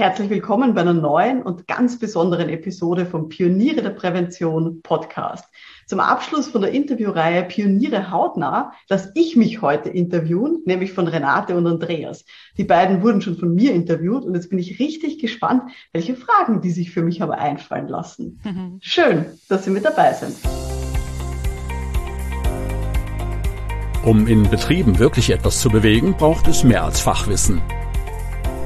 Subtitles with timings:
[0.00, 5.44] Herzlich willkommen bei einer neuen und ganz besonderen Episode vom Pioniere der Prävention Podcast.
[5.86, 11.54] Zum Abschluss von der Interviewreihe Pioniere hautnah lasse ich mich heute interviewen, nämlich von Renate
[11.54, 12.24] und Andreas.
[12.56, 16.62] Die beiden wurden schon von mir interviewt und jetzt bin ich richtig gespannt, welche Fragen
[16.62, 18.40] die sich für mich aber einfallen lassen.
[18.42, 18.78] Mhm.
[18.80, 20.34] Schön, dass Sie mit dabei sind.
[24.02, 27.60] Um in Betrieben wirklich etwas zu bewegen, braucht es mehr als Fachwissen.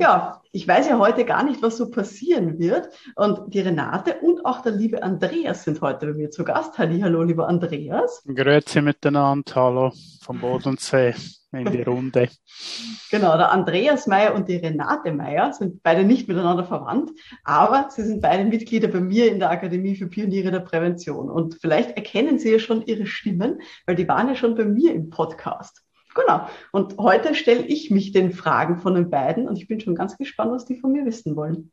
[0.00, 2.88] Ja, ich weiß ja heute gar nicht, was so passieren wird.
[3.16, 6.78] Und die Renate und auch der liebe Andreas sind heute bei mir zu Gast.
[6.78, 8.22] Halli, hallo, lieber Andreas.
[8.24, 11.16] Grüezi miteinander, hallo vom Bodensee
[11.50, 12.28] in die Runde.
[13.10, 17.10] genau, der Andreas Meyer und die Renate Meyer sind beide nicht miteinander verwandt,
[17.42, 21.28] aber sie sind beide Mitglieder bei mir in der Akademie für Pioniere der Prävention.
[21.28, 24.94] Und vielleicht erkennen Sie ja schon ihre Stimmen, weil die waren ja schon bei mir
[24.94, 25.82] im Podcast.
[26.18, 26.48] Genau.
[26.72, 30.16] Und heute stelle ich mich den Fragen von den beiden und ich bin schon ganz
[30.16, 31.70] gespannt, was die von mir wissen wollen.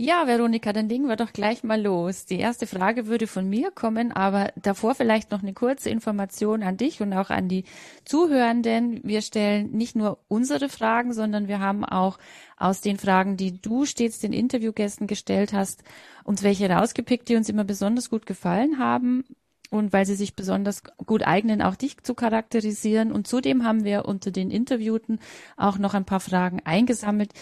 [0.00, 2.24] Ja, Veronika, dann legen wir doch gleich mal los.
[2.24, 6.76] Die erste Frage würde von mir kommen, aber davor vielleicht noch eine kurze Information an
[6.76, 7.64] dich und auch an die
[8.04, 9.00] Zuhörenden.
[9.02, 12.18] Wir stellen nicht nur unsere Fragen, sondern wir haben auch
[12.56, 15.82] aus den Fragen, die du stets den Interviewgästen gestellt hast,
[16.22, 19.24] uns welche rausgepickt, die uns immer besonders gut gefallen haben
[19.70, 23.12] und weil sie sich besonders gut eignen, auch dich zu charakterisieren.
[23.12, 25.18] Und zudem haben wir unter den Interviewten
[25.56, 27.32] auch noch ein paar Fragen eingesammelt,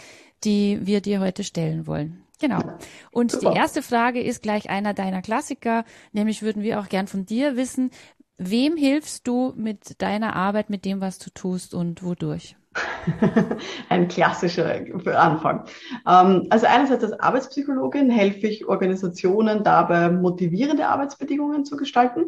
[0.45, 2.23] die wir dir heute stellen wollen.
[2.39, 2.61] Genau.
[3.11, 3.51] Und Super.
[3.51, 7.57] die erste Frage ist gleich einer deiner Klassiker, nämlich würden wir auch gern von dir
[7.57, 7.91] wissen,
[8.37, 12.57] wem hilfst du mit deiner Arbeit, mit dem, was du tust und wodurch?
[13.89, 14.81] Ein klassischer
[15.17, 15.65] Anfang.
[16.07, 22.27] Ähm, also einerseits als Arbeitspsychologin helfe ich Organisationen dabei, motivierende Arbeitsbedingungen zu gestalten.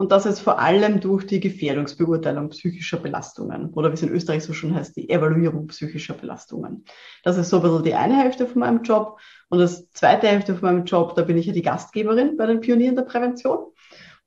[0.00, 4.44] Und das ist vor allem durch die Gefährdungsbeurteilung psychischer Belastungen oder wie es in Österreich
[4.44, 6.84] so schon heißt, die Evaluierung psychischer Belastungen.
[7.24, 9.18] Das ist so ein bisschen die eine Hälfte von meinem Job.
[9.48, 12.60] Und das zweite Hälfte von meinem Job, da bin ich ja die Gastgeberin bei den
[12.60, 13.72] Pionieren der Prävention.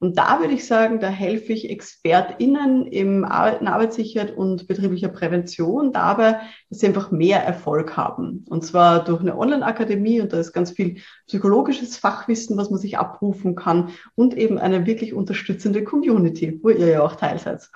[0.01, 5.94] Und da würde ich sagen, da helfe ich ExpertInnen im in Arbeitssicherheit und betrieblicher Prävention
[5.94, 6.39] dabei,
[6.69, 8.44] dass sie einfach mehr Erfolg haben.
[8.50, 12.97] Und zwar durch eine Online-Akademie und da ist ganz viel psychologisches Fachwissen, was man sich
[12.97, 17.69] abrufen kann und eben eine wirklich unterstützende Community, wo ihr ja auch Teil seid.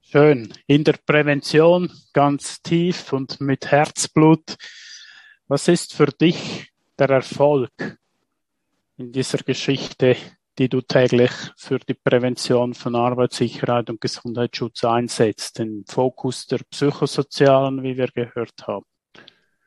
[0.00, 0.48] Schön.
[0.66, 4.56] In der Prävention ganz tief und mit Herzblut.
[5.48, 7.98] Was ist für dich der Erfolg
[8.96, 10.16] in dieser Geschichte
[10.58, 17.82] die du täglich für die Prävention von Arbeitssicherheit und Gesundheitsschutz einsetzt, den Fokus der psychosozialen,
[17.82, 18.84] wie wir gehört haben.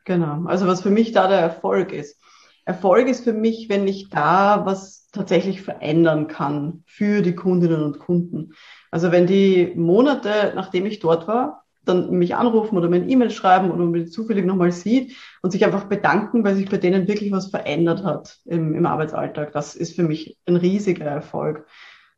[0.04, 2.20] Genau, also was für mich da der Erfolg ist.
[2.66, 8.00] Erfolg ist für mich, wenn ich da was tatsächlich verändern kann für die Kundinnen und
[8.00, 8.54] Kunden.
[8.92, 13.32] Also wenn die Monate, nachdem ich dort war, dann mich anrufen oder mir ein E-Mail
[13.32, 17.32] schreiben oder mir zufällig nochmal sieht und sich einfach bedanken, weil sich bei denen wirklich
[17.32, 19.52] was verändert hat im, im Arbeitsalltag.
[19.52, 21.66] Das ist für mich ein riesiger Erfolg.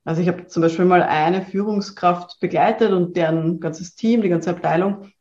[0.06, 4.50] Also ich habe zum Beispiel mal eine Führungskraft begleitet und deren ganzes Team, die ganze
[4.50, 5.12] Abteilung,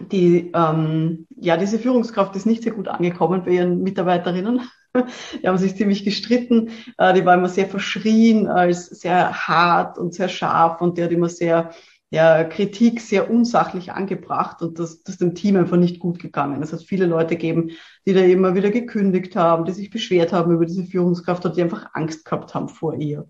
[0.00, 4.62] die ähm, ja diese Führungskraft ist nicht sehr gut angekommen bei ihren Mitarbeiterinnen.
[5.42, 6.70] Die haben sich ziemlich gestritten.
[6.98, 11.12] Äh, die war immer sehr verschrien als sehr hart und sehr scharf und der hat
[11.12, 11.72] immer sehr
[12.10, 16.62] ja, Kritik sehr unsachlich angebracht und das, das dem Team einfach nicht gut gegangen.
[16.62, 17.70] Es hat viele Leute gegeben,
[18.06, 21.62] die da immer wieder gekündigt haben, die sich beschwert haben über diese Führungskraft und die
[21.62, 23.28] einfach Angst gehabt haben vor ihr.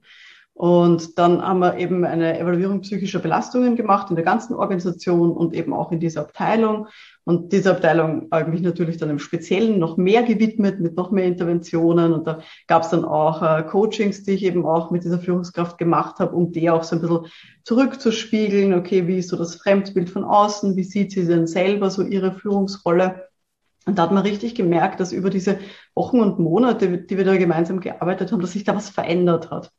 [0.57, 5.53] Und dann haben wir eben eine Evaluierung psychischer Belastungen gemacht in der ganzen Organisation und
[5.53, 6.87] eben auch in dieser Abteilung.
[7.25, 11.11] Und diese Abteilung habe ich mich natürlich dann im Speziellen noch mehr gewidmet mit noch
[11.11, 12.13] mehr Interventionen.
[12.13, 12.39] Und da
[12.69, 16.37] gab es dann auch äh, Coachings, die ich eben auch mit dieser Führungskraft gemacht habe,
[16.37, 17.27] um die auch so ein bisschen
[17.65, 18.75] zurückzuspiegeln.
[18.75, 20.77] Okay, wie ist so das Fremdbild von außen?
[20.77, 23.29] Wie sieht sie denn selber so ihre Führungsrolle?
[23.87, 25.59] Und da hat man richtig gemerkt, dass über diese
[25.95, 29.73] Wochen und Monate, die wir da gemeinsam gearbeitet haben, dass sich da was verändert hat.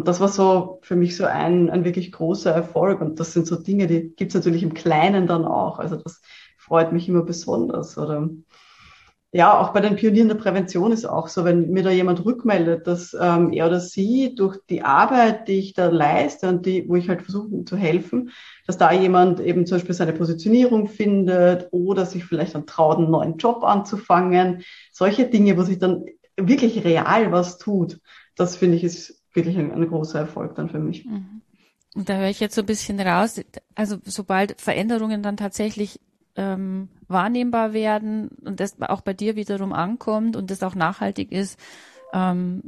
[0.00, 3.02] Und das war so für mich so ein, ein wirklich großer Erfolg.
[3.02, 5.78] Und das sind so Dinge, die gibt's natürlich im Kleinen dann auch.
[5.78, 6.22] Also das
[6.56, 7.98] freut mich immer besonders.
[7.98, 8.30] Oder
[9.30, 12.86] ja, auch bei den Pionieren der Prävention ist auch so, wenn mir da jemand rückmeldet,
[12.86, 16.96] dass ähm, er oder sie durch die Arbeit, die ich da leiste und die, wo
[16.96, 18.30] ich halt versuche zu helfen,
[18.66, 23.10] dass da jemand eben zum Beispiel seine Positionierung findet oder sich vielleicht dann traut, einen
[23.10, 24.62] neuen Job anzufangen.
[24.92, 26.06] Solche Dinge, wo sich dann
[26.38, 28.00] wirklich real was tut.
[28.34, 31.04] Das finde ich ist wirklich ein, ein großer Erfolg dann für mich.
[31.04, 31.42] Mhm.
[31.94, 33.40] Und da höre ich jetzt so ein bisschen raus,
[33.74, 36.00] also sobald Veränderungen dann tatsächlich
[36.36, 41.58] ähm, wahrnehmbar werden und das auch bei dir wiederum ankommt und das auch nachhaltig ist,
[42.12, 42.62] ähm,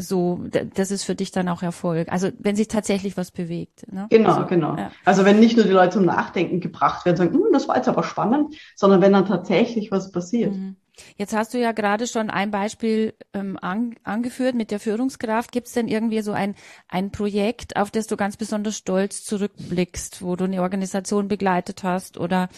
[0.00, 0.40] so,
[0.74, 2.10] das ist für dich dann auch Erfolg.
[2.12, 3.92] Also wenn sich tatsächlich was bewegt.
[3.92, 4.06] Ne?
[4.10, 4.76] Genau, also, genau.
[4.76, 4.92] Ja.
[5.04, 7.88] Also wenn nicht nur die Leute zum Nachdenken gebracht werden, sagen, hm, das war jetzt
[7.88, 10.54] aber spannend, sondern wenn dann tatsächlich was passiert.
[10.54, 10.76] Mhm.
[11.16, 15.52] Jetzt hast du ja gerade schon ein Beispiel ähm, an, angeführt mit der Führungskraft.
[15.52, 16.54] Gibt es denn irgendwie so ein,
[16.88, 22.18] ein Projekt, auf das du ganz besonders stolz zurückblickst, wo du eine Organisation begleitet hast
[22.18, 22.48] oder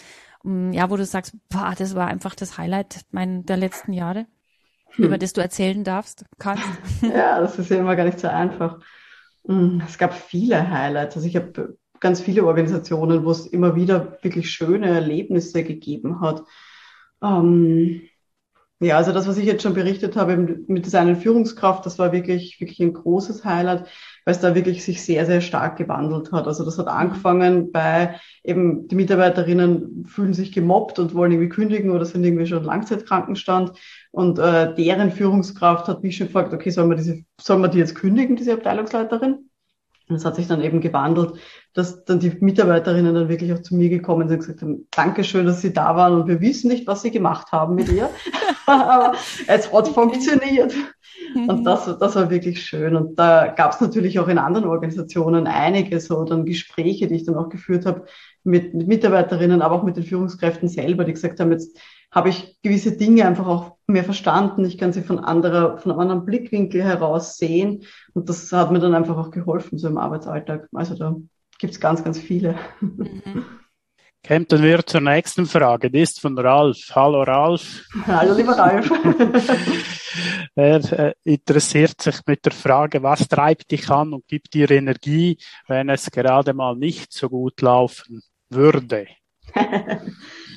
[0.45, 4.25] ähm, ja, wo du sagst, boah, das war einfach das Highlight mein, der letzten Jahre,
[4.91, 5.05] hm.
[5.05, 6.63] über das du erzählen darfst, kannst?
[7.01, 8.79] Ja, das ist ja immer gar nicht so einfach.
[9.45, 11.15] Hm, es gab viele Highlights.
[11.15, 16.43] Also ich habe ganz viele Organisationen, wo es immer wieder wirklich schöne Erlebnisse gegeben hat.
[17.23, 18.01] Ähm,
[18.81, 22.11] ja, also das, was ich jetzt schon berichtet habe mit dieser einen Führungskraft, das war
[22.11, 23.87] wirklich, wirklich ein großes Highlight,
[24.25, 26.47] weil es da wirklich sich sehr, sehr stark gewandelt hat.
[26.47, 31.91] Also das hat angefangen bei eben die Mitarbeiterinnen fühlen sich gemobbt und wollen irgendwie kündigen
[31.91, 33.73] oder sind irgendwie schon Langzeitkrankenstand.
[34.09, 37.77] Und äh, deren Führungskraft hat mich schon gefragt, okay, sollen wir diese, sollen wir die
[37.77, 39.50] jetzt kündigen, diese Abteilungsleiterin?
[40.11, 41.33] Und es hat sich dann eben gewandelt,
[41.73, 45.45] dass dann die Mitarbeiterinnen dann wirklich auch zu mir gekommen sind und gesagt haben, Dankeschön,
[45.45, 48.09] dass Sie da waren und wir wissen nicht, was Sie gemacht haben mit ihr.
[48.65, 49.13] Aber
[49.47, 50.73] es hat funktioniert.
[51.33, 51.63] Und mhm.
[51.63, 52.95] das, das war wirklich schön.
[52.95, 57.25] Und da gab es natürlich auch in anderen Organisationen einige so dann Gespräche, die ich
[57.25, 58.05] dann auch geführt habe
[58.43, 61.79] mit, mit Mitarbeiterinnen, aber auch mit den Führungskräften selber, die gesagt haben, jetzt
[62.11, 64.65] habe ich gewisse Dinge einfach auch mehr verstanden.
[64.65, 67.85] Ich kann sie von anderer, von einem anderen Blickwinkel heraus sehen.
[68.13, 70.67] Und das hat mir dann einfach auch geholfen, so im Arbeitsalltag.
[70.73, 71.15] Also da
[71.57, 72.55] gibt es ganz, ganz viele.
[72.81, 73.45] Mhm.
[74.23, 75.89] Kämpfen wir zur nächsten Frage.
[75.89, 76.77] Die ist von Ralf.
[76.93, 77.83] Hallo Ralf.
[78.05, 78.91] Hallo lieber Ralf.
[80.55, 85.37] er äh, interessiert sich mit der Frage, was treibt dich an und gibt dir Energie,
[85.67, 89.07] wenn es gerade mal nicht so gut laufen würde?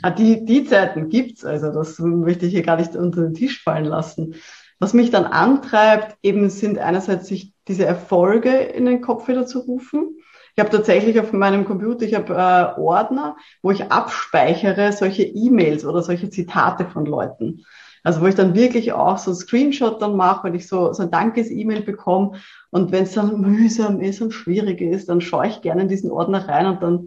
[0.03, 3.63] Ah, die, die Zeiten gibt's, also das möchte ich hier gar nicht unter den Tisch
[3.63, 4.35] fallen lassen.
[4.79, 9.61] Was mich dann antreibt, eben sind einerseits sich diese Erfolge in den Kopf wieder zu
[9.61, 10.19] rufen.
[10.55, 15.87] Ich habe tatsächlich auf meinem Computer, ich habe äh, Ordner, wo ich abspeichere solche E-Mails
[15.87, 17.65] oder solche Zitate von Leuten.
[18.03, 21.05] Also wo ich dann wirklich auch so ein Screenshot dann mache, wenn ich so, so
[21.05, 22.33] ein Dankes-E-Mail bekomme
[22.71, 26.11] und wenn es dann mühsam ist und schwierig ist, dann schaue ich gerne in diesen
[26.11, 27.07] Ordner rein und dann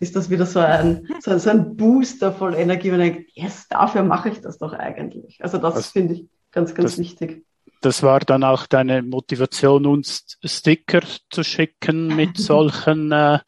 [0.00, 3.66] ist das wieder so ein, so, so ein Booster voll Energie, wenn ich denke, yes,
[3.68, 5.38] dafür mache ich das doch eigentlich.
[5.42, 7.44] Also das, das finde ich ganz, ganz das, wichtig.
[7.82, 11.00] Das war dann auch deine Motivation, uns Sticker
[11.30, 13.38] zu schicken mit solchen, äh,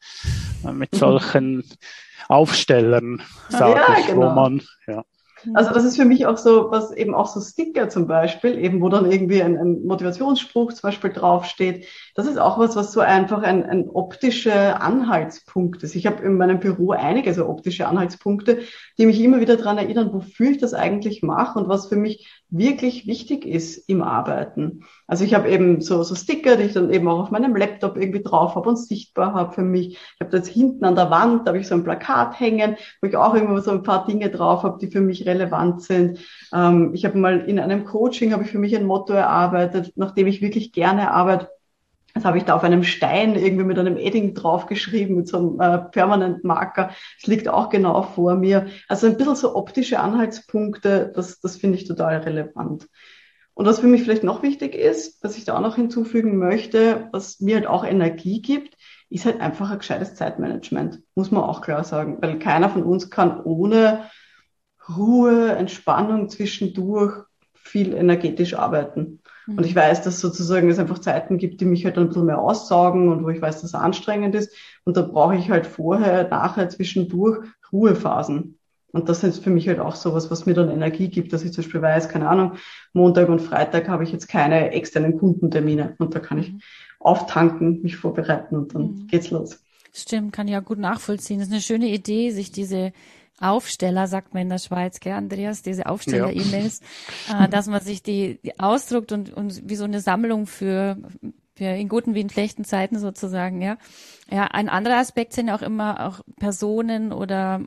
[0.71, 1.63] mit solchen
[2.27, 4.31] Aufstellern, sage ja, ich, genau.
[4.31, 5.03] wo man, ja.
[5.53, 8.81] Also das ist für mich auch so, was eben auch so Sticker zum Beispiel, eben
[8.81, 11.85] wo dann irgendwie ein, ein Motivationsspruch zum Beispiel draufsteht.
[12.15, 15.95] Das ist auch was, was so einfach ein, ein optischer Anhaltspunkt ist.
[15.95, 18.59] Ich habe in meinem Büro einige so optische Anhaltspunkte,
[18.97, 22.27] die mich immer wieder daran erinnern, wofür ich das eigentlich mache und was für mich
[22.49, 24.85] wirklich wichtig ist im Arbeiten.
[25.09, 27.97] Also ich habe eben so, so Sticker, die ich dann eben auch auf meinem Laptop
[27.97, 29.93] irgendwie drauf habe und sichtbar habe für mich.
[29.93, 32.77] Ich habe da jetzt hinten an der Wand, da habe ich so ein Plakat hängen,
[33.01, 36.19] wo ich auch immer so ein paar Dinge drauf habe, die für mich relevant sind.
[36.53, 40.27] Ähm, ich habe mal in einem Coaching, habe ich für mich ein Motto erarbeitet, nachdem
[40.27, 41.49] ich wirklich gerne arbeite.
[42.13, 45.59] Das habe ich da auf einem Stein irgendwie mit einem Edding draufgeschrieben, mit so einem
[45.59, 46.91] äh, permanent Marker.
[47.19, 48.67] Es liegt auch genau vor mir.
[48.87, 52.87] Also ein bisschen so optische Anhaltspunkte, das, das finde ich total relevant.
[53.59, 57.09] Und was für mich vielleicht noch wichtig ist, was ich da auch noch hinzufügen möchte,
[57.11, 58.77] was mir halt auch Energie gibt,
[59.09, 63.09] ist halt einfach ein gescheites Zeitmanagement, muss man auch klar sagen, weil keiner von uns
[63.09, 64.05] kann ohne
[64.87, 69.19] Ruhe, Entspannung zwischendurch viel energetisch arbeiten.
[69.45, 72.39] Und ich weiß, dass sozusagen es einfach Zeiten gibt, die mich halt ein bisschen mehr
[72.39, 74.55] aussaugen und wo ich weiß, dass es anstrengend ist.
[74.85, 78.58] Und da brauche ich halt vorher, nachher, zwischendurch Ruhephasen.
[78.91, 81.53] Und das ist für mich halt auch sowas, was mir dann Energie gibt, dass ich
[81.53, 82.53] zum Beispiel weiß, keine Ahnung,
[82.93, 86.61] Montag und Freitag habe ich jetzt keine externen Kundentermine und da kann ich mhm.
[86.99, 89.07] auftanken, mich vorbereiten und dann mhm.
[89.07, 89.63] geht's los.
[89.93, 91.39] Stimmt, kann ich ja gut nachvollziehen.
[91.39, 92.91] Das ist eine schöne Idee, sich diese
[93.39, 96.81] Aufsteller, sagt man in der Schweiz, gell, Andreas, diese Aufsteller-E-Mails,
[97.29, 97.45] ja.
[97.45, 100.97] äh, dass man sich die, die ausdruckt und, und wie so eine Sammlung für,
[101.57, 103.77] in guten wie in schlechten Zeiten sozusagen, ja.
[104.31, 107.61] Ja, ein anderer Aspekt sind auch immer auch Personen oder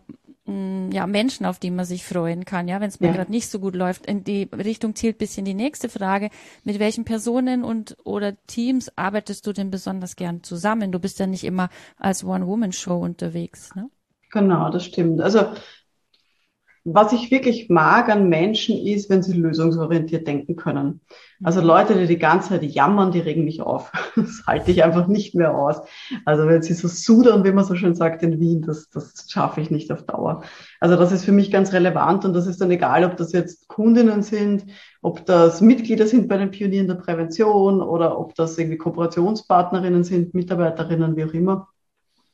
[0.92, 3.12] ja, Menschen, auf die man sich freuen kann, ja, wenn es mir ja.
[3.14, 4.06] gerade nicht so gut läuft.
[4.06, 6.30] In die Richtung zielt bisschen die nächste Frage.
[6.64, 10.92] Mit welchen Personen und oder Teams arbeitest du denn besonders gern zusammen?
[10.92, 13.88] Du bist ja nicht immer als One-Woman-Show unterwegs, ne?
[14.30, 15.20] Genau, das stimmt.
[15.20, 15.52] Also
[16.84, 21.00] was ich wirklich mag an Menschen ist, wenn sie lösungsorientiert denken können.
[21.44, 23.92] Also Leute, die die ganze Zeit jammern, die regen mich auf.
[24.16, 25.80] Das halte ich einfach nicht mehr aus.
[26.24, 29.60] Also wenn sie so sudern, wie man so schön sagt in Wien, das, das schaffe
[29.60, 30.42] ich nicht auf Dauer.
[30.80, 33.68] Also das ist für mich ganz relevant und das ist dann egal, ob das jetzt
[33.68, 34.66] Kundinnen sind,
[35.00, 40.34] ob das Mitglieder sind bei den Pionieren der Prävention oder ob das irgendwie Kooperationspartnerinnen sind,
[40.34, 41.71] Mitarbeiterinnen, wie auch immer.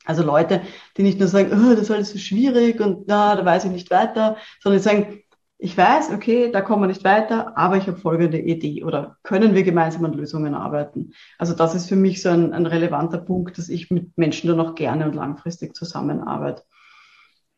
[0.05, 0.61] Also Leute,
[0.97, 3.71] die nicht nur sagen, oh, das ist alles so schwierig und na, da weiß ich
[3.71, 5.23] nicht weiter, sondern die sagen,
[5.61, 9.53] ich weiß, okay, da kommen wir nicht weiter, aber ich habe folgende Idee oder können
[9.53, 11.11] wir gemeinsam an Lösungen arbeiten.
[11.37, 14.61] Also das ist für mich so ein, ein relevanter Punkt, dass ich mit Menschen dann
[14.61, 16.63] auch gerne und langfristig zusammenarbeite.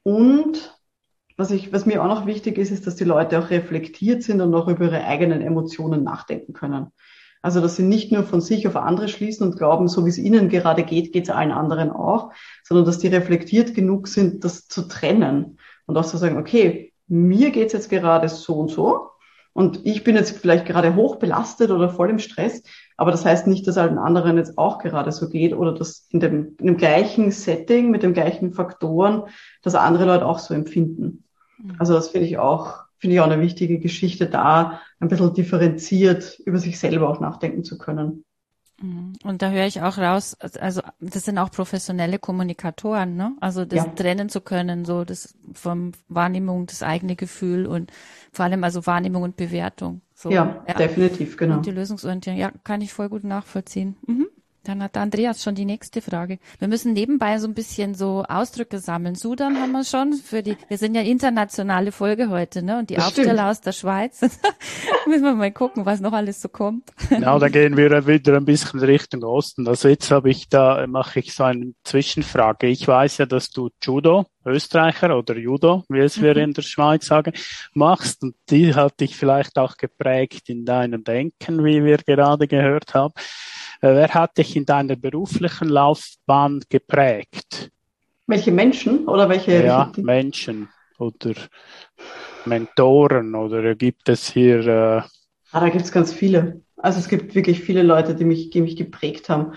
[0.01, 0.75] Und
[1.37, 4.41] was, ich, was mir auch noch wichtig ist, ist, dass die Leute auch reflektiert sind
[4.41, 6.87] und auch über ihre eigenen Emotionen nachdenken können.
[7.41, 10.17] Also, dass sie nicht nur von sich auf andere schließen und glauben, so wie es
[10.17, 12.31] ihnen gerade geht, geht es allen anderen auch,
[12.63, 15.57] sondern dass die reflektiert genug sind, das zu trennen
[15.87, 19.11] und auch zu sagen, okay, mir geht's jetzt gerade so und so
[19.53, 22.63] und ich bin jetzt vielleicht gerade hoch belastet oder voll im Stress,
[22.95, 26.19] aber das heißt nicht, dass allen anderen jetzt auch gerade so geht oder dass in
[26.19, 29.23] dem, in dem gleichen Setting mit den gleichen Faktoren,
[29.61, 31.25] dass andere Leute auch so empfinden.
[31.57, 31.75] Mhm.
[31.79, 36.39] Also das finde ich auch finde ich auch eine wichtige Geschichte, da ein bisschen differenziert
[36.45, 38.23] über sich selber auch nachdenken zu können.
[38.79, 39.13] Mhm.
[39.23, 43.35] Und da höre ich auch raus, also das sind auch professionelle Kommunikatoren, ne?
[43.39, 43.91] Also das ja.
[43.91, 47.91] trennen zu können, so das vom Wahrnehmung, das eigene Gefühl und
[48.31, 50.01] vor allem also Wahrnehmung und Bewertung.
[50.13, 51.57] So, ja, ja, definitiv, genau.
[51.57, 53.97] Und die Lösungsorientierung, ja, kann ich voll gut nachvollziehen.
[54.05, 54.27] Mhm.
[54.63, 56.37] Dann hat Andreas schon die nächste Frage.
[56.59, 59.15] Wir müssen nebenbei so ein bisschen so Ausdrücke sammeln.
[59.15, 62.77] Sudan haben wir schon für die, wir sind ja internationale Folge heute, ne?
[62.77, 64.21] Und die Aufsteller aus der Schweiz.
[65.07, 66.91] müssen wir mal gucken, was noch alles so kommt.
[67.09, 69.67] Genau, da gehen wir wieder ein bisschen Richtung Osten.
[69.67, 72.67] Also jetzt habe ich da, mache ich so eine Zwischenfrage.
[72.67, 76.41] Ich weiß ja, dass du Judo, Österreicher oder Judo, wie es wir mhm.
[76.41, 77.33] in der Schweiz sagen,
[77.73, 78.23] machst.
[78.23, 83.13] Und die hat dich vielleicht auch geprägt in deinem Denken, wie wir gerade gehört haben.
[83.81, 87.71] Äh, wer hat dich in deiner beruflichen Laufbahn geprägt?
[88.27, 89.63] Welche Menschen oder welche?
[89.63, 91.33] Ja, welche Menschen oder
[92.45, 94.59] Mentoren oder gibt es hier?
[94.65, 95.01] Äh
[95.51, 96.61] ah, da gibt es ganz viele.
[96.77, 99.53] Also es gibt wirklich viele Leute, die mich, die mich geprägt haben.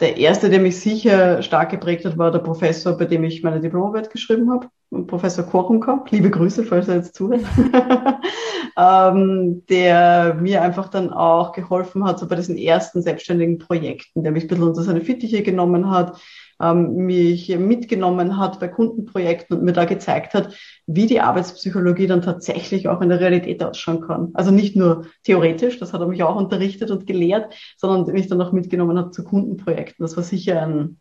[0.00, 3.60] Der erste, der mich sicher stark geprägt hat, war der Professor, bei dem ich meine
[3.60, 4.68] Diplomarbeit geschrieben habe,
[5.06, 6.04] Professor Korumka.
[6.10, 7.44] Liebe Grüße, falls er jetzt zuhört.
[8.76, 14.32] ähm, der mir einfach dann auch geholfen hat, so bei diesen ersten selbstständigen Projekten, der
[14.32, 16.20] mich ein bisschen unter seine Fittiche genommen hat,
[16.60, 20.54] ähm, mich mitgenommen hat bei Kundenprojekten und mir da gezeigt hat,
[20.86, 24.30] wie die Arbeitspsychologie dann tatsächlich auch in der Realität ausschauen kann.
[24.34, 28.40] Also nicht nur theoretisch, das hat er mich auch unterrichtet und gelehrt, sondern mich dann
[28.40, 30.04] auch mitgenommen hat zu Kundenprojekten.
[30.04, 31.00] Das war sicher ein,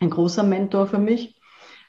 [0.00, 1.40] ein großer Mentor für mich.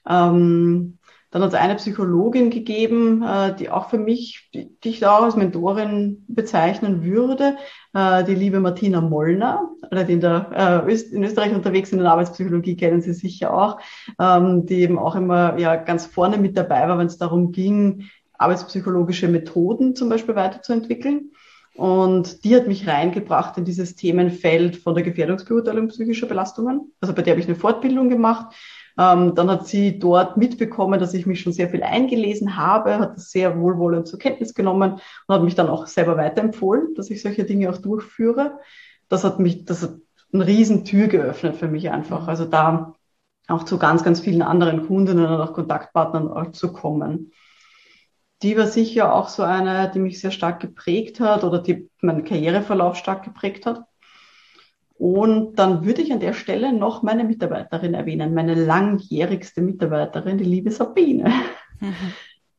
[0.07, 0.97] Ähm,
[1.35, 5.23] dann hat es eine Psychologin gegeben, äh, die auch für mich, die, ich da auch
[5.23, 7.57] als Mentorin bezeichnen würde,
[7.95, 13.01] die liebe Martina Mollner, die in, der, äh, in Österreich unterwegs in der Arbeitspsychologie, kennen
[13.01, 13.79] sie sicher auch,
[14.19, 18.09] ähm, die eben auch immer ja ganz vorne mit dabei war, wenn es darum ging,
[18.37, 21.31] arbeitspsychologische Methoden zum Beispiel weiterzuentwickeln.
[21.75, 26.91] Und die hat mich reingebracht in dieses Themenfeld von der Gefährdungsbeurteilung psychischer Belastungen.
[27.01, 28.53] Also bei der habe ich eine Fortbildung gemacht
[28.97, 33.17] ähm, dann hat sie dort mitbekommen, dass ich mich schon sehr viel eingelesen habe, hat
[33.17, 37.21] das sehr wohlwollend zur Kenntnis genommen und hat mich dann auch selber weiterempfohlen, dass ich
[37.21, 38.59] solche Dinge auch durchführe.
[39.09, 39.95] Das hat mich, das hat
[40.33, 42.27] eine riesen Tür geöffnet für mich einfach.
[42.27, 42.93] Also da
[43.47, 47.31] auch zu ganz, ganz vielen anderen Kundinnen und auch Kontaktpartnern auch zu kommen.
[48.41, 52.23] Die war sicher auch so eine, die mich sehr stark geprägt hat oder die meinen
[52.23, 53.85] Karriereverlauf stark geprägt hat.
[54.97, 60.45] Und dann würde ich an der Stelle noch meine Mitarbeiterin erwähnen, meine langjährigste Mitarbeiterin, die
[60.45, 61.31] liebe Sabine.
[61.79, 61.93] Mhm.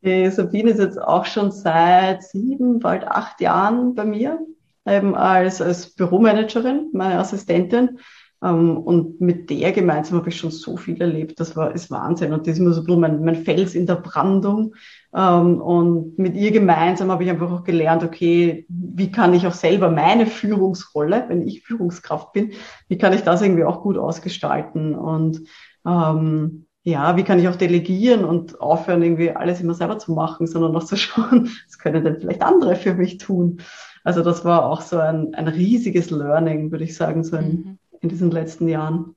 [0.02, 4.38] Die Sabine ist jetzt auch schon seit sieben, bald acht Jahren bei mir,
[4.86, 7.98] eben als, als Büromanagerin, meine Assistentin.
[8.46, 11.40] Ähm, und mit der gemeinsam habe ich schon so viel erlebt.
[11.40, 12.32] Das war ist Wahnsinn.
[12.32, 14.74] Und das ist immer so mein, mein Fels in der Brandung.
[15.14, 19.52] Ähm, und mit ihr gemeinsam habe ich einfach auch gelernt, okay, wie kann ich auch
[19.52, 22.52] selber meine Führungsrolle, wenn ich Führungskraft bin,
[22.88, 24.94] wie kann ich das irgendwie auch gut ausgestalten?
[24.94, 25.42] Und
[25.86, 30.46] ähm, ja, wie kann ich auch delegieren und aufhören, irgendwie alles immer selber zu machen,
[30.46, 33.60] sondern auch zu schauen, was können denn vielleicht andere für mich tun?
[34.04, 37.78] Also das war auch so ein, ein riesiges Learning, würde ich sagen, so ein, mhm
[38.06, 39.16] in diesen letzten Jahren.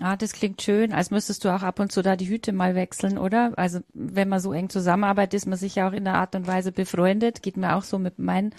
[0.00, 2.74] Ah, das klingt schön, als müsstest du auch ab und zu da die Hüte mal
[2.74, 3.52] wechseln, oder?
[3.56, 6.46] Also wenn man so eng zusammenarbeitet, ist man sich ja auch in der Art und
[6.46, 7.40] Weise befreundet.
[7.42, 8.54] Geht mir auch so mit meinen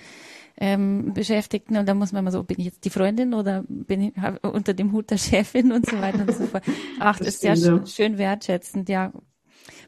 [0.59, 4.01] ähm, Beschäftigten und da muss man immer so, bin ich jetzt die Freundin oder bin
[4.01, 6.63] ich unter dem Hut der Chefin und so weiter und so fort.
[6.99, 9.11] Ach, das, das ist ja schön, schön wertschätzend, ja.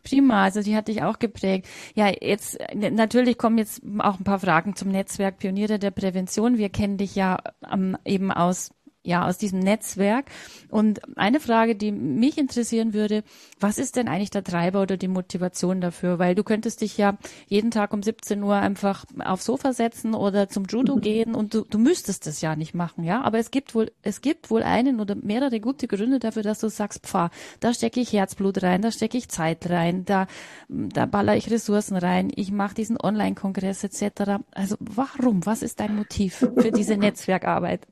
[0.03, 1.67] Prima, also die hat dich auch geprägt.
[1.95, 6.57] Ja, jetzt natürlich kommen jetzt auch ein paar Fragen zum Netzwerk Pioniere der Prävention.
[6.57, 7.37] Wir kennen dich ja
[7.71, 8.71] ähm, eben aus
[9.03, 10.25] ja, aus diesem Netzwerk.
[10.69, 13.23] Und eine Frage, die mich interessieren würde,
[13.59, 16.19] was ist denn eigentlich der Treiber oder die Motivation dafür?
[16.19, 20.49] Weil du könntest dich ja jeden Tag um 17 Uhr einfach aufs Sofa setzen oder
[20.49, 23.21] zum Judo gehen und du, du müsstest das ja nicht machen, ja.
[23.21, 26.69] Aber es gibt wohl, es gibt wohl einen oder mehrere gute Gründe dafür, dass du
[26.69, 30.27] sagst, pfah, da stecke ich Herzblut rein, da stecke ich Zeit rein, da,
[30.67, 34.41] da baller ich Ressourcen rein, ich mache diesen Online-Kongress etc.
[34.51, 35.45] Also warum?
[35.45, 37.87] Was ist dein Motiv für diese Netzwerkarbeit?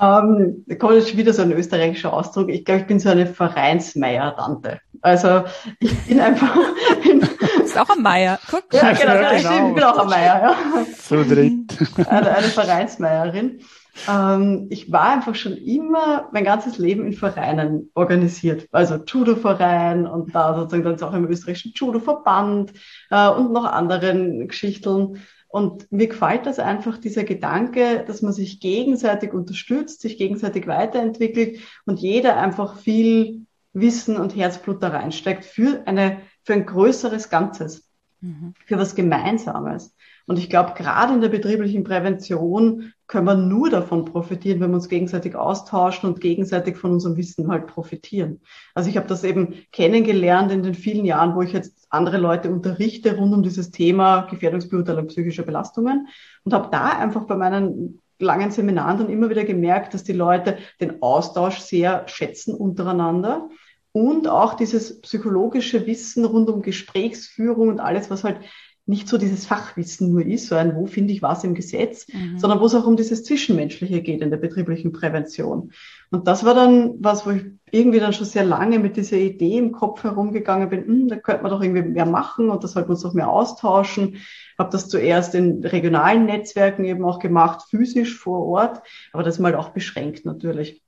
[0.00, 2.48] Ähm, da kommt jetzt wieder so ein österreichischer Ausdruck.
[2.50, 4.80] Ich glaube, ich bin so eine Vereinsmeier-Tante.
[5.00, 5.44] Also
[5.80, 6.56] ich bin einfach.
[7.02, 7.20] Bin,
[7.64, 8.38] ist auch ein Meier.
[8.50, 8.72] Guck.
[8.72, 9.68] Ja, genau, ja, genau.
[9.68, 10.42] ich bin auch ein Meier.
[10.42, 10.56] Ja.
[11.00, 12.08] So dritt.
[12.08, 13.60] Eine, eine Vereinsmeierin.
[14.08, 18.68] Ähm, ich war einfach schon immer mein ganzes Leben in Vereinen organisiert.
[18.72, 22.72] Also Judo-Verein und da sozusagen dann auch im österreichischen Judo-Verband
[23.10, 25.20] äh, und noch anderen Geschichten.
[25.48, 31.60] Und mir gefällt das einfach, dieser Gedanke, dass man sich gegenseitig unterstützt, sich gegenseitig weiterentwickelt
[31.86, 37.90] und jeder einfach viel Wissen und Herzblut da reinsteckt für eine, für ein größeres Ganzes,
[38.20, 38.54] mhm.
[38.66, 39.94] für was Gemeinsames.
[40.26, 44.76] Und ich glaube, gerade in der betrieblichen Prävention können wir nur davon profitieren, wenn wir
[44.76, 48.40] uns gegenseitig austauschen und gegenseitig von unserem Wissen halt profitieren.
[48.74, 52.50] Also ich habe das eben kennengelernt in den vielen Jahren, wo ich jetzt andere Leute
[52.50, 56.08] unterrichte rund um dieses Thema Gefährdungsbeurteilung psychischer Belastungen
[56.44, 60.58] und habe da einfach bei meinen langen Seminaren dann immer wieder gemerkt, dass die Leute
[60.80, 63.48] den Austausch sehr schätzen untereinander
[63.92, 68.40] und auch dieses psychologische Wissen rund um Gesprächsführung und alles, was halt
[68.88, 72.38] nicht so dieses Fachwissen nur ist, so ein, wo finde ich was im Gesetz, mhm.
[72.38, 75.72] sondern wo es auch um dieses Zwischenmenschliche geht in der betrieblichen Prävention.
[76.10, 79.58] Und das war dann was, wo ich irgendwie dann schon sehr lange mit dieser Idee
[79.58, 82.88] im Kopf herumgegangen bin, hm, da könnte man doch irgendwie mehr machen und das sollten
[82.88, 84.16] wir uns doch mehr austauschen.
[84.58, 88.80] Habe das zuerst in regionalen Netzwerken eben auch gemacht, physisch vor Ort,
[89.12, 90.82] aber das mal auch beschränkt natürlich.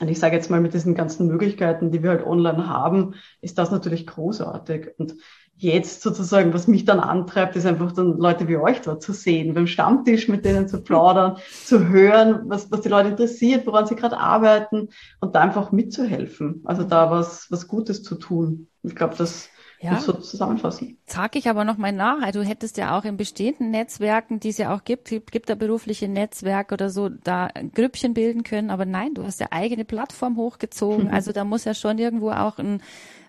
[0.00, 3.58] Und ich sage jetzt mal, mit diesen ganzen Möglichkeiten, die wir halt online haben, ist
[3.58, 4.90] das natürlich großartig.
[4.96, 5.14] Und
[5.58, 9.54] jetzt sozusagen, was mich dann antreibt, ist einfach dann Leute wie euch dort zu sehen,
[9.54, 13.96] beim Stammtisch mit denen zu plaudern, zu hören, was, was die Leute interessiert, woran sie
[13.96, 14.88] gerade arbeiten
[15.20, 16.62] und da einfach mitzuhelfen.
[16.64, 18.68] Also da was, was Gutes zu tun.
[18.84, 20.00] Ich glaube, das ja.
[20.00, 20.98] so zusammenfassen.
[21.06, 22.22] Sag ich aber noch mal nach.
[22.22, 25.48] Also du hättest ja auch in bestehenden Netzwerken, die es ja auch gibt, gibt, gibt
[25.48, 28.70] da berufliche Netzwerke oder so, da Grüppchen bilden können.
[28.70, 31.10] Aber nein, du hast ja eigene Plattform hochgezogen.
[31.10, 32.82] Also da muss ja schon irgendwo auch ein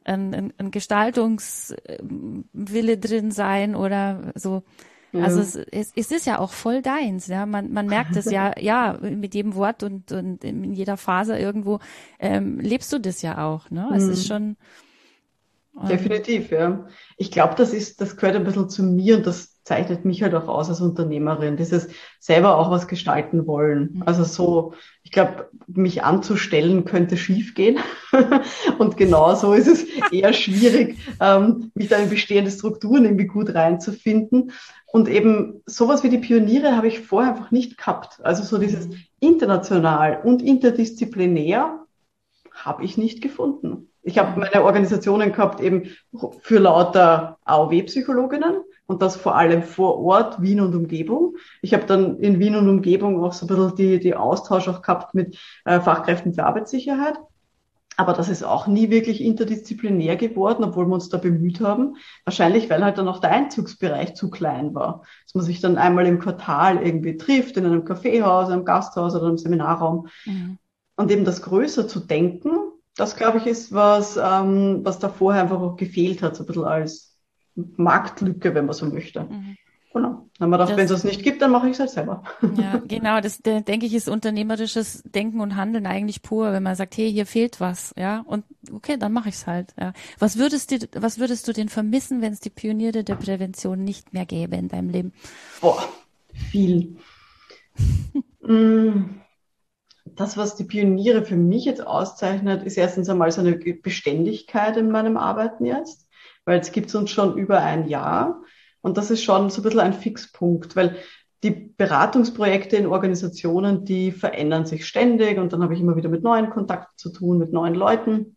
[0.05, 4.63] ein, ein Gestaltungswille drin sein oder so.
[5.11, 5.23] Ja.
[5.23, 7.45] Also es, es, es ist ja auch voll deins, ja.
[7.45, 11.79] Man, man merkt es ja, ja, mit jedem Wort und, und in jeder Phase irgendwo
[12.19, 13.89] ähm, lebst du das ja auch, ne?
[13.95, 14.11] Es mhm.
[14.11, 14.57] ist schon.
[15.87, 16.87] Definitiv, ja.
[17.17, 20.33] Ich glaube, das ist, das gehört ein bisschen zu mir und das zeichnet mich halt
[20.33, 21.89] auch aus als Unternehmerin, dieses
[22.19, 23.91] selber auch was gestalten wollen.
[23.93, 24.03] Mhm.
[24.05, 27.77] Also so, ich glaube, mich anzustellen könnte schiefgehen.
[28.79, 33.53] und genau so ist es eher schwierig, ähm, mich da in bestehende Strukturen irgendwie gut
[33.53, 34.51] reinzufinden.
[34.87, 38.19] Und eben sowas wie die Pioniere habe ich vorher einfach nicht gehabt.
[38.23, 38.95] Also so dieses mhm.
[39.19, 41.85] international und interdisziplinär
[42.51, 43.89] habe ich nicht gefunden.
[44.09, 45.91] Ich habe meine Organisationen gehabt eben
[46.41, 51.35] für lauter AOW-Psychologinnen und das vor allem vor Ort, Wien und Umgebung.
[51.61, 54.81] Ich habe dann in Wien und Umgebung auch so ein bisschen die, die Austausch auch
[54.81, 57.19] gehabt mit äh, Fachkräften für Arbeitssicherheit.
[57.97, 61.97] Aber das ist auch nie wirklich interdisziplinär geworden, obwohl wir uns da bemüht haben.
[62.25, 65.03] Wahrscheinlich, weil halt dann auch der Einzugsbereich zu klein war.
[65.25, 69.27] Dass man sich dann einmal im Quartal irgendwie trifft, in einem Kaffeehaus, einem Gasthaus oder
[69.27, 70.07] einem Seminarraum.
[70.25, 70.57] Mhm.
[70.95, 72.68] Und eben das größer zu denken,
[72.99, 76.47] das glaube ich ist was, ähm, was da vorher einfach auch gefehlt hat, so ein
[76.47, 77.15] bisschen als
[77.55, 79.21] Marktlücke, wenn man so möchte.
[79.21, 79.57] Mhm.
[79.91, 80.29] Genau.
[80.37, 82.23] Dann haben wir gedacht, wenn es das nicht gibt, dann mache ich es halt selber.
[82.55, 83.19] Ja, genau.
[83.21, 87.25] Das denke ich ist unternehmerisches Denken und Handeln eigentlich pur, wenn man sagt, hey, hier
[87.25, 89.73] fehlt was, ja, und okay, dann mache ich es halt.
[89.79, 89.93] Ja.
[90.19, 94.13] Was würdest du, was würdest du denn vermissen, wenn es die Pioniere der Prävention nicht
[94.13, 95.13] mehr gäbe in deinem Leben?
[95.61, 95.83] Boah,
[96.33, 96.97] viel.
[98.41, 99.19] Mm,
[100.15, 104.91] das, was die Pioniere für mich jetzt auszeichnet, ist erstens einmal so eine Beständigkeit in
[104.91, 106.09] meinem Arbeiten jetzt
[106.49, 108.41] weil es gibt uns schon über ein Jahr.
[108.81, 110.97] Und das ist schon so ein bisschen ein Fixpunkt, weil
[111.43, 116.23] die Beratungsprojekte in Organisationen, die verändern sich ständig und dann habe ich immer wieder mit
[116.23, 118.35] neuen Kontakten zu tun, mit neuen Leuten.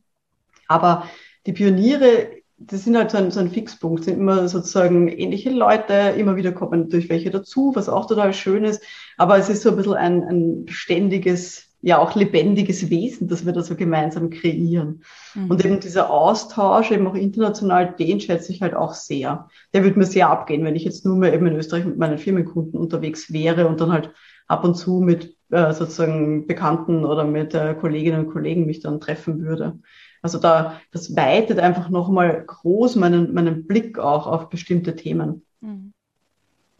[0.69, 1.09] Aber
[1.47, 6.15] die Pioniere, das sind halt so ein, so ein Fixpunkt, sind immer sozusagen ähnliche Leute,
[6.17, 8.83] immer wieder kommen natürlich welche dazu, was auch total schön ist.
[9.17, 13.53] Aber es ist so ein bisschen ein, ein ständiges ja auch lebendiges Wesen, das wir
[13.53, 15.03] da so gemeinsam kreieren.
[15.35, 15.51] Mhm.
[15.51, 19.49] Und eben dieser Austausch, eben auch international, den schätze ich halt auch sehr.
[19.75, 22.19] Der würde mir sehr abgehen, wenn ich jetzt nur mehr eben in Österreich mit meinen
[22.19, 24.13] Firmenkunden unterwegs wäre und dann halt
[24.47, 29.01] ab und zu mit äh, sozusagen Bekannten oder mit äh, Kolleginnen und Kollegen mich dann
[29.01, 29.79] treffen würde.
[30.23, 35.45] Also da, das weitet einfach nochmal groß meinen, meinen Blick auch auf bestimmte Themen.
[35.61, 35.93] Mhm.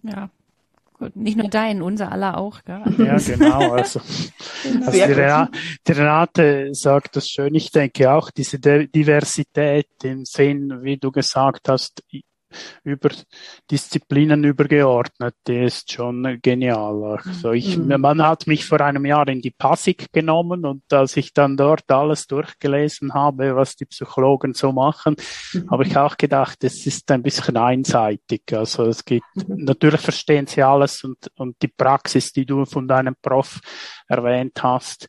[0.05, 0.31] Ja,
[1.03, 2.63] Gut, nicht nur dein, unser aller auch.
[2.65, 2.81] Gell?
[2.99, 3.73] Ja, genau.
[3.73, 7.57] Also, also die, Renate, die Renate sagt das schön.
[7.57, 12.05] Ich denke auch, diese Diversität im Sinn, wie du gesagt hast,
[12.85, 13.11] über
[13.71, 17.19] Disziplinen übergeordnet, die ist schon genial.
[17.25, 18.01] Also ich, mhm.
[18.01, 21.91] man hat mich vor einem Jahr in die Passig genommen und als ich dann dort
[21.91, 25.17] alles durchgelesen habe, was die Psychologen so machen,
[25.53, 25.71] mhm.
[25.71, 28.43] habe ich auch gedacht, es ist ein bisschen einseitig.
[28.53, 29.65] Also es gibt, mhm.
[29.65, 33.61] natürlich verstehen sie alles und, und die Praxis, die du von deinem Prof
[34.09, 35.09] erwähnt hast,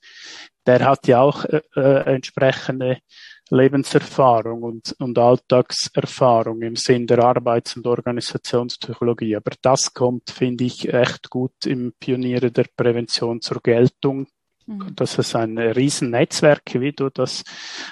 [0.66, 3.00] der hat ja auch äh, äh entsprechende
[3.54, 9.36] Lebenserfahrung und, und Alltagserfahrung im Sinn der Arbeits- und Organisationspsychologie.
[9.36, 14.28] Aber das kommt, finde ich, echt gut im Pioniere der Prävention zur Geltung.
[14.66, 14.96] Mhm.
[14.96, 17.44] Dass es ein Riesennetzwerk, wie du das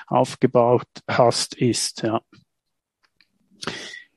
[0.07, 2.21] aufgebaut hast, ist, ja.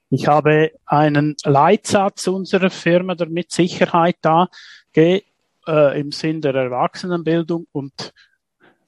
[0.08, 4.48] Ich habe einen Leitsatz unserer Firma, der mit Sicherheit da
[4.92, 5.24] geht,
[5.66, 8.12] äh, im Sinn der Erwachsenenbildung und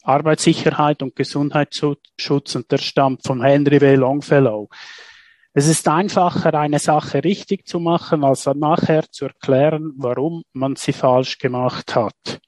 [0.06, 3.96] Arbeitssicherheit und Gesundheitsschutz und der stammt von Henry W.
[3.96, 4.68] Longfellow.
[5.52, 10.92] Es ist einfacher, eine Sache richtig zu machen, als nachher zu erklären, warum man sie
[10.92, 12.40] falsch gemacht hat.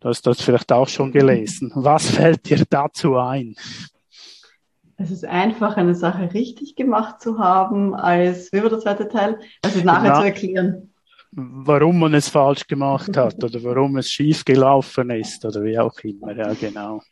[0.00, 1.72] Du hast das vielleicht auch schon gelesen.
[1.74, 3.54] Was fällt dir dazu ein?
[4.98, 9.40] Es ist einfach, eine Sache richtig gemacht zu haben, als, wie war der zweite Teil?
[9.62, 10.91] Also nachher Na, zu erklären
[11.32, 15.98] warum man es falsch gemacht hat oder warum es schief gelaufen ist oder wie auch
[16.00, 16.36] immer.
[16.36, 17.02] Ja, genau.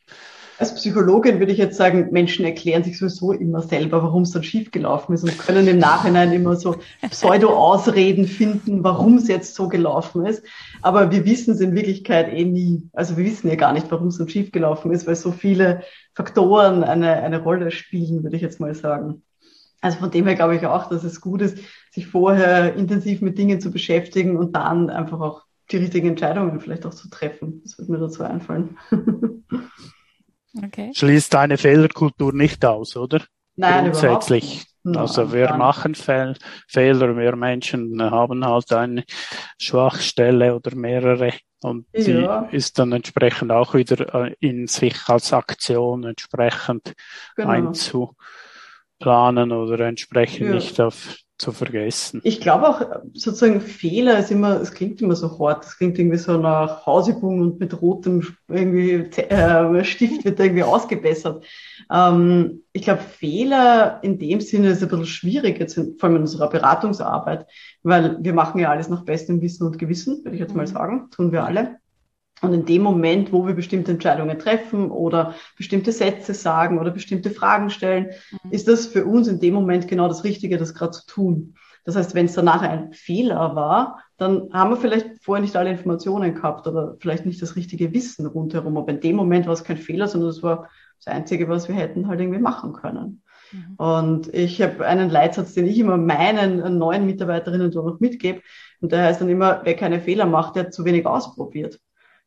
[0.59, 4.43] Als Psychologin würde ich jetzt sagen, Menschen erklären sich sowieso immer selber, warum es dann
[4.43, 6.77] schief gelaufen ist und können im Nachhinein immer so
[7.09, 10.45] Pseudo-Ausreden finden, warum es jetzt so gelaufen ist.
[10.83, 12.91] Aber wir wissen es in Wirklichkeit eh nie.
[12.93, 15.81] Also wir wissen ja gar nicht, warum es dann schief gelaufen ist, weil so viele
[16.15, 19.23] Faktoren eine, eine Rolle spielen, würde ich jetzt mal sagen.
[19.81, 21.59] Also von dem her glaube ich auch, dass es gut ist,
[21.91, 26.85] sich vorher intensiv mit Dingen zu beschäftigen und dann einfach auch die richtigen Entscheidungen vielleicht
[26.87, 27.63] auch zu treffen.
[27.63, 28.79] Das würde mir dazu einfallen.
[30.65, 30.91] Okay.
[30.95, 33.23] Schließt eine Fehlerkultur nicht aus, oder?
[33.55, 34.67] Nein, Grundsätzlich.
[34.83, 36.35] Nein, also wir machen Fehl
[36.67, 39.05] Fehler, wir Menschen haben halt eine
[39.59, 42.49] Schwachstelle oder mehrere und ja.
[42.49, 46.95] die ist dann entsprechend auch wieder äh, in sich als Aktion entsprechend
[47.37, 47.49] genau.
[47.51, 48.17] einzu
[49.01, 50.55] planen oder entsprechend ja.
[50.55, 52.21] nicht auf zu vergessen.
[52.23, 52.83] Ich glaube auch,
[53.15, 57.41] sozusagen Fehler ist immer, es klingt immer so hart, es klingt irgendwie so nach Hausübung
[57.41, 61.45] und mit rotem irgendwie äh, Stift wird irgendwie ausgebessert.
[61.91, 66.17] Ähm, ich glaube, Fehler in dem Sinne ist ein bisschen schwierig, jetzt in, vor allem
[66.17, 67.47] in unserer Beratungsarbeit,
[67.83, 70.73] weil wir machen ja alles nach bestem Wissen und Gewissen, würde ich jetzt mal mhm.
[70.73, 71.80] sagen, tun wir alle.
[72.43, 77.31] Und in dem Moment, wo wir bestimmte Entscheidungen treffen oder bestimmte Sätze sagen oder bestimmte
[77.31, 78.51] Fragen stellen, mhm.
[78.51, 81.55] ist das für uns in dem Moment genau das Richtige, das gerade zu tun.
[81.85, 85.71] Das heißt, wenn es danach ein Fehler war, dann haben wir vielleicht vorher nicht alle
[85.71, 88.77] Informationen gehabt oder vielleicht nicht das richtige Wissen rundherum.
[88.77, 90.69] Aber in dem Moment war es kein Fehler, sondern es war
[91.03, 93.23] das Einzige, was wir hätten halt irgendwie machen können.
[93.53, 93.75] Mhm.
[93.77, 98.43] Und ich habe einen Leitsatz, den ich immer meinen neuen Mitarbeiterinnen noch mitgebe.
[98.81, 101.81] Und der heißt dann immer, wer keine Fehler macht, der hat zu wenig ausprobiert.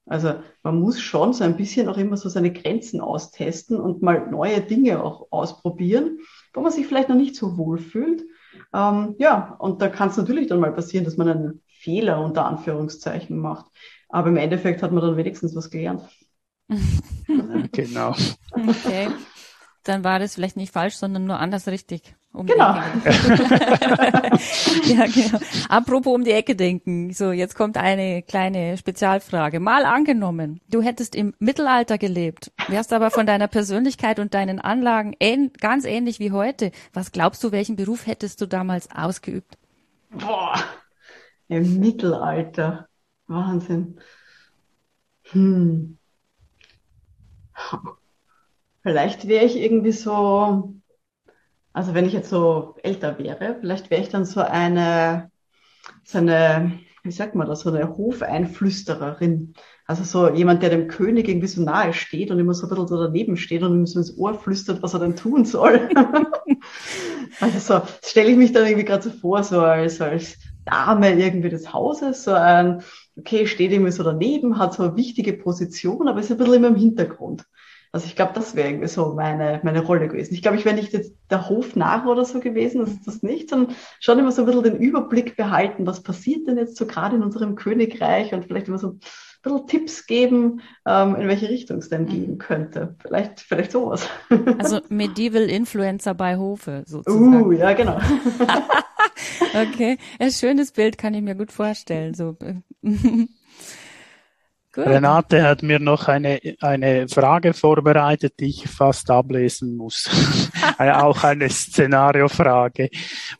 [0.06, 4.30] Also man muss schon so ein bisschen auch immer so seine Grenzen austesten und mal
[4.30, 6.20] neue Dinge auch ausprobieren,
[6.54, 8.24] wo man sich vielleicht noch nicht so wohl fühlt.
[8.74, 12.46] Ähm, ja, und da kann es natürlich dann mal passieren, dass man einen Fehler unter
[12.46, 13.66] Anführungszeichen macht.
[14.10, 16.02] Aber im Endeffekt hat man dann wenigstens was gelernt.
[17.72, 18.16] genau.
[18.52, 19.10] Okay.
[19.84, 22.16] Dann war das vielleicht nicht falsch, sondern nur anders richtig.
[22.34, 22.74] Um genau.
[24.86, 25.40] ja, genau.
[25.70, 27.14] Apropos um die Ecke denken.
[27.14, 29.60] So, jetzt kommt eine kleine Spezialfrage.
[29.60, 35.16] Mal angenommen, du hättest im Mittelalter gelebt, wärst aber von deiner Persönlichkeit und deinen Anlagen
[35.20, 36.72] ähn ganz ähnlich wie heute.
[36.92, 39.60] Was glaubst du, welchen Beruf hättest du damals ausgeübt?
[40.10, 40.56] Boah,
[41.50, 42.88] im Mittelalter.
[43.28, 44.00] Wahnsinn.
[45.32, 46.00] Hm.
[48.82, 50.74] Vielleicht wäre ich irgendwie so
[51.74, 55.32] also wenn ich jetzt so älter wäre, vielleicht wäre ich dann so eine,
[56.04, 59.56] so eine, wie sagt man das, so eine Hofeinflüstererin.
[59.86, 62.88] Also so jemand, der dem König irgendwie so nahe steht und immer so ein bisschen
[62.88, 65.90] so daneben steht und ihm so ins Ohr flüstert, was er denn tun soll.
[67.42, 71.50] also so, stelle ich mich dann irgendwie gerade so vor, so als, als Dame irgendwie
[71.50, 72.84] des Hauses, so ein,
[73.18, 76.70] okay, steht irgendwie so daneben, hat so eine wichtige Position, aber ist ein bisschen immer
[76.70, 77.46] im Hintergrund.
[77.94, 80.34] Also ich glaube, das wäre irgendwie so meine, meine Rolle gewesen.
[80.34, 83.52] Ich glaube, ich wäre nicht jetzt der Hofnarr oder so gewesen, das ist das nicht,
[83.52, 87.18] sondern schon immer so ein bisschen den Überblick behalten, was passiert denn jetzt so gerade
[87.18, 89.00] in unserem Königreich und vielleicht immer so ein
[89.44, 92.96] bisschen Tipps geben, ähm, in welche Richtung es denn gehen könnte.
[93.00, 94.10] Vielleicht, vielleicht sowas.
[94.58, 97.44] Also Medieval Influencer bei Hofe sozusagen.
[97.44, 98.00] Uh, ja, genau.
[99.54, 102.16] okay, ein schönes Bild kann ich mir gut vorstellen.
[102.16, 102.36] So.
[104.74, 104.88] Gut.
[104.88, 110.10] Renate hat mir noch eine, eine Frage vorbereitet, die ich fast ablesen muss.
[110.80, 112.90] Auch eine Szenariofrage.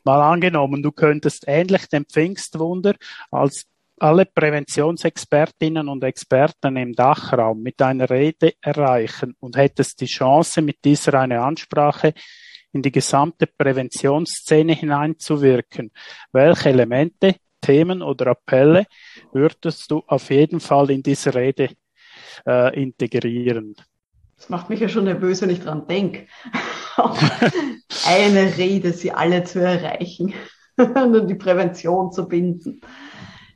[0.04, 2.94] Mal angenommen, du könntest ähnlich dem Pfingstwunder
[3.32, 3.66] als
[3.98, 10.84] alle Präventionsexpertinnen und Experten im Dachraum mit einer Rede erreichen und hättest die Chance, mit
[10.84, 12.14] dieser eine Ansprache
[12.70, 15.90] in die gesamte Präventionsszene hineinzuwirken.
[16.30, 18.86] Welche Elemente Themen oder Appelle
[19.32, 21.70] würdest du auf jeden Fall in diese Rede
[22.46, 23.74] äh, integrieren?
[24.36, 26.26] Das macht mich ja schon nervös, wenn ich dran denke.
[28.06, 30.34] Eine Rede, sie alle zu erreichen
[30.76, 32.82] und die Prävention zu binden.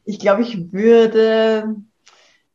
[0.04, 1.76] Ich glaube, ich würde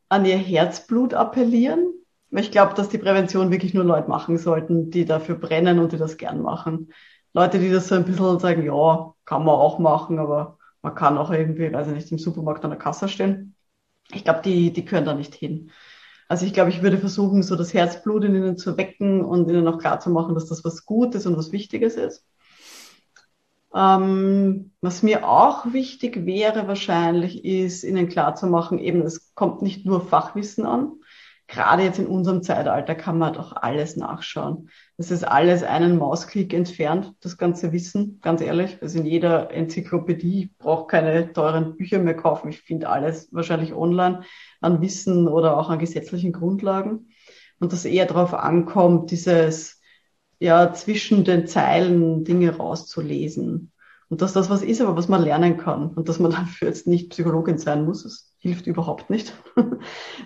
[0.08, 1.92] an ihr Herzblut appellieren.
[2.32, 5.98] Ich glaube, dass die Prävention wirklich nur Leute machen sollten, die dafür brennen und die
[5.98, 6.92] das gern machen.
[7.32, 11.16] Leute, die das so ein bisschen sagen, ja, kann man auch machen, aber man kann
[11.16, 13.56] auch irgendwie, weiß ich nicht, im Supermarkt an der Kasse stehen.
[14.12, 15.70] Ich glaube, die, die gehören da nicht hin.
[16.28, 19.66] Also ich glaube, ich würde versuchen, so das Herzblut in ihnen zu wecken und ihnen
[19.66, 22.26] auch klar zu machen, dass das was Gutes und was Wichtiges ist.
[23.74, 29.62] Ähm, was mir auch wichtig wäre wahrscheinlich, ist ihnen klar zu machen, eben es kommt
[29.62, 30.92] nicht nur Fachwissen an,
[31.54, 34.68] gerade jetzt in unserem Zeitalter kann man doch alles nachschauen.
[34.96, 38.78] Das ist alles einen Mausklick entfernt, das ganze Wissen, ganz ehrlich.
[38.82, 42.48] Also in jeder Enzyklopädie braucht keine teuren Bücher mehr kaufen.
[42.48, 44.22] Ich finde alles wahrscheinlich online
[44.60, 47.10] an Wissen oder auch an gesetzlichen Grundlagen.
[47.60, 49.80] Und dass eher darauf ankommt, dieses,
[50.40, 53.70] ja, zwischen den Zeilen Dinge rauszulesen.
[54.08, 55.90] Und dass das was ist, aber was man lernen kann.
[55.94, 58.33] Und dass man dafür jetzt nicht Psychologin sein muss.
[58.44, 59.32] Hilft überhaupt nicht,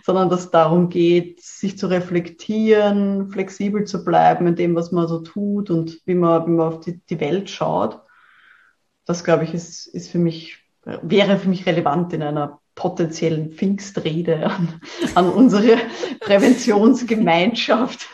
[0.02, 5.06] sondern dass es darum geht, sich zu reflektieren, flexibel zu bleiben in dem, was man
[5.06, 8.00] so tut und wie man, wie man auf die, die Welt schaut.
[9.04, 14.50] Das, glaube ich, ist, ist für mich, wäre für mich relevant in einer potenziellen Pfingstrede
[14.50, 14.80] an,
[15.14, 15.76] an unsere
[16.20, 18.08] Präventionsgemeinschaft,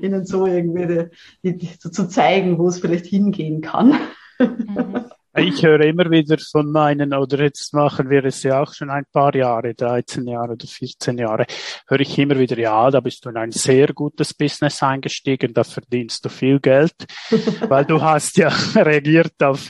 [0.00, 1.08] ihnen so irgendwie
[1.42, 3.98] die, die, zu zeigen, wo es vielleicht hingehen kann.
[4.38, 5.07] Mhm.
[5.40, 9.04] Ich höre immer wieder von meinen, oder jetzt machen wir es ja auch schon ein
[9.12, 11.46] paar Jahre, 13 Jahre oder 14 Jahre,
[11.86, 15.64] höre ich immer wieder, ja, da bist du in ein sehr gutes Business eingestiegen, da
[15.64, 16.94] verdienst du viel Geld,
[17.68, 19.68] weil du hast ja reagiert auf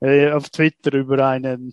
[0.00, 1.72] äh, auf Twitter über einen,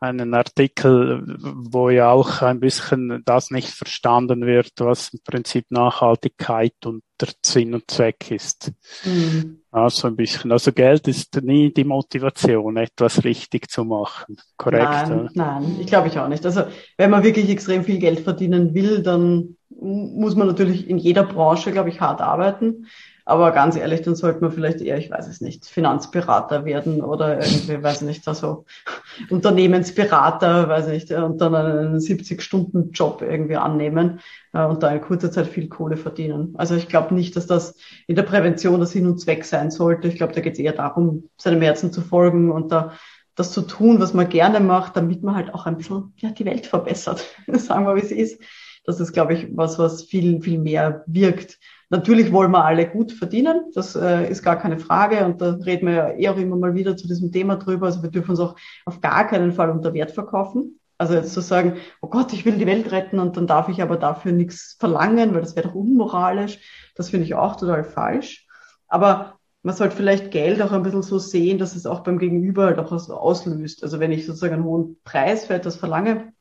[0.00, 6.74] einen Artikel, wo ja auch ein bisschen das nicht verstanden wird, was im Prinzip Nachhaltigkeit
[6.84, 8.72] und der Sinn und Zweck ist.
[9.04, 9.60] Mhm.
[9.70, 10.52] Also ein bisschen.
[10.52, 14.36] Also Geld ist nie die Motivation, etwas richtig zu machen.
[14.56, 15.08] Korrekt?
[15.08, 16.44] Nein, nein, ich glaube ich auch nicht.
[16.44, 16.64] Also
[16.96, 21.72] wenn man wirklich extrem viel Geld verdienen will, dann muss man natürlich in jeder Branche,
[21.72, 22.86] glaube ich, hart arbeiten.
[23.26, 27.36] Aber ganz ehrlich, dann sollte man vielleicht eher, ich weiß es nicht, Finanzberater werden oder
[27.36, 28.66] irgendwie, weiß ich nicht, also
[29.30, 34.20] Unternehmensberater, weiß ich nicht, und dann einen 70-Stunden-Job irgendwie annehmen
[34.52, 36.54] äh, und da in kurzer Zeit viel Kohle verdienen.
[36.58, 40.08] Also ich glaube nicht, dass das in der Prävention das Sinn und Zweck sein sollte.
[40.08, 42.92] Ich glaube, da geht es eher darum, seinem Herzen zu folgen und da
[43.36, 46.44] das zu tun, was man gerne macht, damit man halt auch ein bisschen ja, die
[46.44, 47.24] Welt verbessert.
[47.48, 48.40] Sagen wir, wie es ist.
[48.84, 51.58] Das ist, glaube ich, was, was viel, viel mehr wirkt
[51.94, 55.86] Natürlich wollen wir alle gut verdienen, das äh, ist gar keine Frage und da reden
[55.86, 57.86] wir ja eh auch immer mal wieder zu diesem Thema drüber.
[57.86, 60.80] Also wir dürfen uns auch auf gar keinen Fall unter Wert verkaufen.
[60.98, 63.80] Also jetzt zu sagen, oh Gott, ich will die Welt retten und dann darf ich
[63.80, 66.58] aber dafür nichts verlangen, weil das wäre doch unmoralisch.
[66.96, 68.48] Das finde ich auch total falsch.
[68.88, 72.64] Aber man sollte vielleicht Geld auch ein bisschen so sehen, dass es auch beim Gegenüber
[72.64, 73.84] halt auch was auslöst.
[73.84, 76.32] Also wenn ich sozusagen einen hohen Preis für etwas verlange,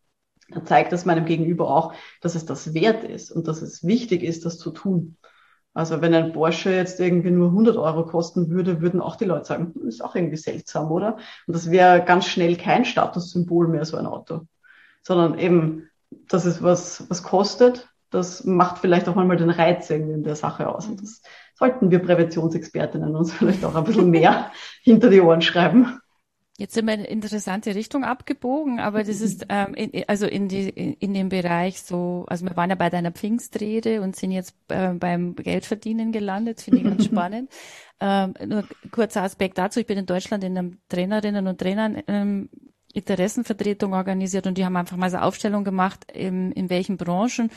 [0.49, 4.23] dann zeigt das meinem Gegenüber auch, dass es das wert ist und dass es wichtig
[4.23, 5.15] ist, das zu tun.
[5.73, 9.45] Also wenn ein Porsche jetzt irgendwie nur 100 Euro kosten würde, würden auch die Leute
[9.45, 11.17] sagen, hm, ist auch irgendwie seltsam, oder?
[11.47, 14.41] Und das wäre ganz schnell kein Statussymbol mehr, so ein Auto.
[15.01, 15.89] Sondern eben,
[16.29, 17.89] das ist was, was kostet.
[18.11, 20.87] Das macht vielleicht auch mal den Reiz irgendwie in der Sache aus.
[20.87, 21.21] Und das
[21.55, 24.51] sollten wir Präventionsexpertinnen uns vielleicht auch ein bisschen mehr
[24.83, 25.99] hinter die Ohren schreiben.
[26.57, 30.47] Jetzt sind wir in eine interessante Richtung abgebogen, aber das ist ähm, in, also in,
[30.47, 34.55] die, in dem Bereich so, also wir waren ja bei deiner Pfingstrede und sind jetzt
[34.67, 37.49] äh, beim Geldverdienen gelandet, finde ich ganz spannend.
[37.99, 42.49] Ähm, nur kurzer Aspekt dazu, ich bin in Deutschland in einem Trainerinnen und Trainern ähm,
[42.93, 47.49] Interessenvertretung organisiert und die haben einfach mal so Aufstellung gemacht, in, in welchen Branchen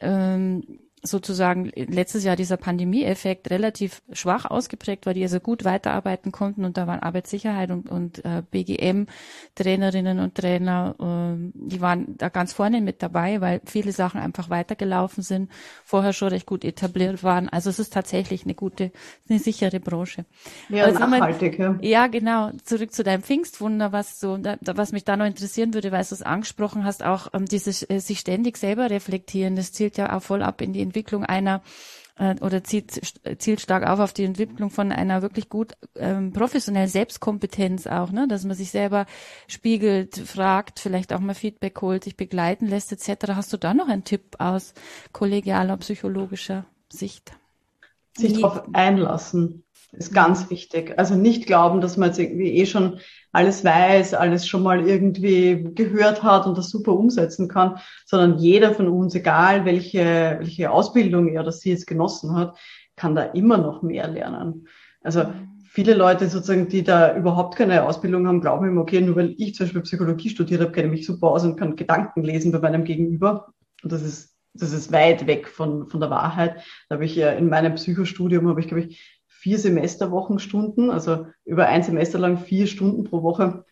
[0.00, 0.64] ähm,
[1.02, 6.76] sozusagen letztes Jahr dieser Pandemieeffekt relativ schwach ausgeprägt war, die also gut weiterarbeiten konnten und
[6.76, 12.80] da waren Arbeitssicherheit und, und äh, BGM-Trainerinnen und Trainer, äh, die waren da ganz vorne
[12.82, 15.50] mit dabei, weil viele Sachen einfach weitergelaufen sind,
[15.84, 17.48] vorher schon recht gut etabliert waren.
[17.48, 18.92] Also es ist tatsächlich eine gute,
[19.28, 20.26] eine sichere Branche.
[20.68, 21.78] Ja, also nachhaltig, ja.
[21.80, 22.50] Ja, genau.
[22.62, 26.14] Zurück zu deinem Pfingstwunder, was so, da, was mich da noch interessieren würde, weil du
[26.14, 30.22] es angesprochen hast, auch ähm, dieses äh, sich ständig selber reflektieren, das zielt ja auch
[30.22, 31.62] voll ab in die Entwicklung einer
[32.18, 33.00] äh, oder zielt,
[33.38, 38.28] zielt stark auf auf die Entwicklung von einer wirklich gut ähm, professionellen Selbstkompetenz auch, ne,
[38.28, 39.06] dass man sich selber
[39.48, 43.32] spiegelt, fragt, vielleicht auch mal Feedback holt, sich begleiten lässt etc.
[43.34, 44.74] Hast du da noch einen Tipp aus
[45.12, 47.32] kollegialer psychologischer Sicht?
[48.16, 50.98] Sich darauf einlassen ist ganz wichtig.
[50.98, 53.00] Also nicht glauben, dass man jetzt irgendwie eh schon
[53.32, 58.74] alles weiß, alles schon mal irgendwie gehört hat und das super umsetzen kann, sondern jeder
[58.74, 62.56] von uns, egal welche, welche Ausbildung er oder sie jetzt genossen hat,
[62.96, 64.68] kann da immer noch mehr lernen.
[65.02, 65.24] Also
[65.70, 69.54] viele Leute sozusagen, die da überhaupt keine Ausbildung haben, glauben immer, okay, nur weil ich
[69.54, 72.58] zum Beispiel Psychologie studiert habe, kenne ich mich super aus und kann Gedanken lesen bei
[72.58, 73.52] meinem Gegenüber.
[73.82, 76.56] Und das ist, das ist weit weg von, von der Wahrheit.
[76.88, 81.66] Da habe ich ja in meinem Psychostudium, habe ich, glaube ich, vier Semesterwochenstunden, also über
[81.66, 83.64] ein Semester lang vier Stunden pro Woche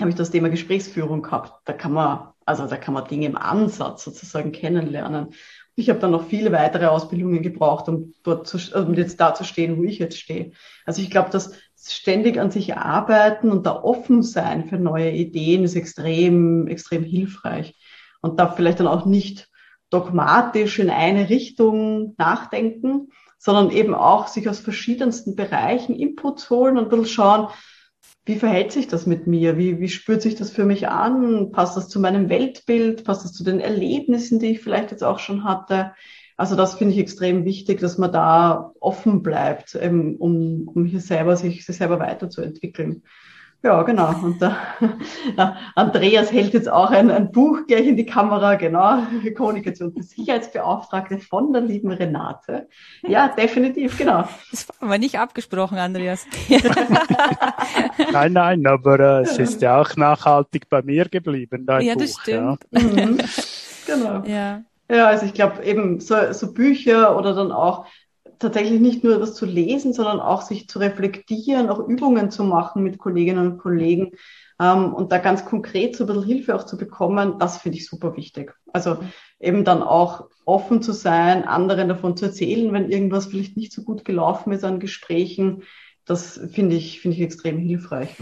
[0.00, 1.52] habe ich das Thema Gesprächsführung gehabt.
[1.66, 5.34] Da kann man, also da kann man Dinge im Ansatz sozusagen kennenlernen.
[5.76, 9.44] Ich habe dann noch viele weitere Ausbildungen gebraucht, um dort zu, um jetzt da zu
[9.44, 10.52] stehen, wo ich jetzt stehe.
[10.86, 15.64] Also ich glaube, dass ständig an sich arbeiten und da offen sein für neue Ideen
[15.64, 17.74] ist extrem, extrem hilfreich.
[18.22, 19.50] Und da vielleicht dann auch nicht
[19.90, 23.08] dogmatisch in eine Richtung nachdenken,
[23.40, 27.48] sondern eben auch sich aus verschiedensten Bereichen Inputs holen und ein bisschen schauen,
[28.26, 29.56] wie verhält sich das mit mir?
[29.56, 31.50] Wie, wie spürt sich das für mich an?
[31.50, 33.02] Passt das zu meinem Weltbild?
[33.02, 35.92] Passt das zu den Erlebnissen, die ich vielleicht jetzt auch schon hatte?
[36.36, 40.16] Also das finde ich extrem wichtig, dass man da offen bleibt, um,
[40.66, 43.02] um hier selber sich, sich selber weiterzuentwickeln.
[43.62, 44.14] Ja, genau.
[44.22, 44.56] Und der,
[45.36, 49.02] der Andreas hält jetzt auch ein, ein, Buch gleich in die Kamera, genau.
[49.36, 52.68] Kommunikation für Sicherheitsbeauftragte von der lieben Renate.
[53.02, 54.26] Ja, definitiv, genau.
[54.50, 56.26] Das war aber nicht abgesprochen, Andreas.
[58.12, 62.00] nein, nein, aber äh, es ist ja auch nachhaltig bei mir geblieben, dein ja, Buch.
[62.00, 62.66] Das stimmt.
[62.70, 63.18] Ja, mhm.
[63.86, 64.22] Genau.
[64.24, 64.62] Ja.
[64.90, 67.86] Ja, also ich glaube eben so, so Bücher oder dann auch
[68.40, 72.82] tatsächlich nicht nur das zu lesen, sondern auch sich zu reflektieren, auch Übungen zu machen
[72.82, 74.12] mit Kolleginnen und Kollegen
[74.58, 77.86] ähm, und da ganz konkret so ein bisschen Hilfe auch zu bekommen, das finde ich
[77.86, 78.54] super wichtig.
[78.72, 78.98] Also
[79.38, 83.82] eben dann auch offen zu sein, anderen davon zu erzählen, wenn irgendwas vielleicht nicht so
[83.82, 85.62] gut gelaufen ist an Gesprächen,
[86.04, 88.16] das finde ich, finde ich extrem hilfreich.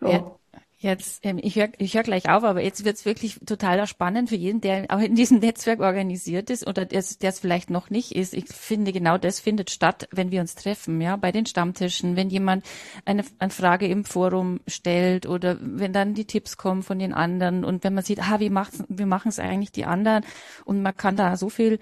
[0.00, 0.10] Ja.
[0.10, 0.39] ja.
[0.82, 4.36] Jetzt, ähm, ich höre ich hör gleich auf, aber jetzt wird's wirklich total spannend für
[4.36, 8.32] jeden, der auch in diesem Netzwerk organisiert ist oder der es vielleicht noch nicht ist.
[8.32, 12.30] Ich finde, genau das findet statt, wenn wir uns treffen, ja, bei den Stammtischen, wenn
[12.30, 12.64] jemand
[13.04, 17.62] eine, eine Frage im Forum stellt oder wenn dann die Tipps kommen von den anderen
[17.62, 20.24] und wenn man sieht, ah, wie, macht's, wie machen es eigentlich die anderen
[20.64, 21.78] und man kann da so viel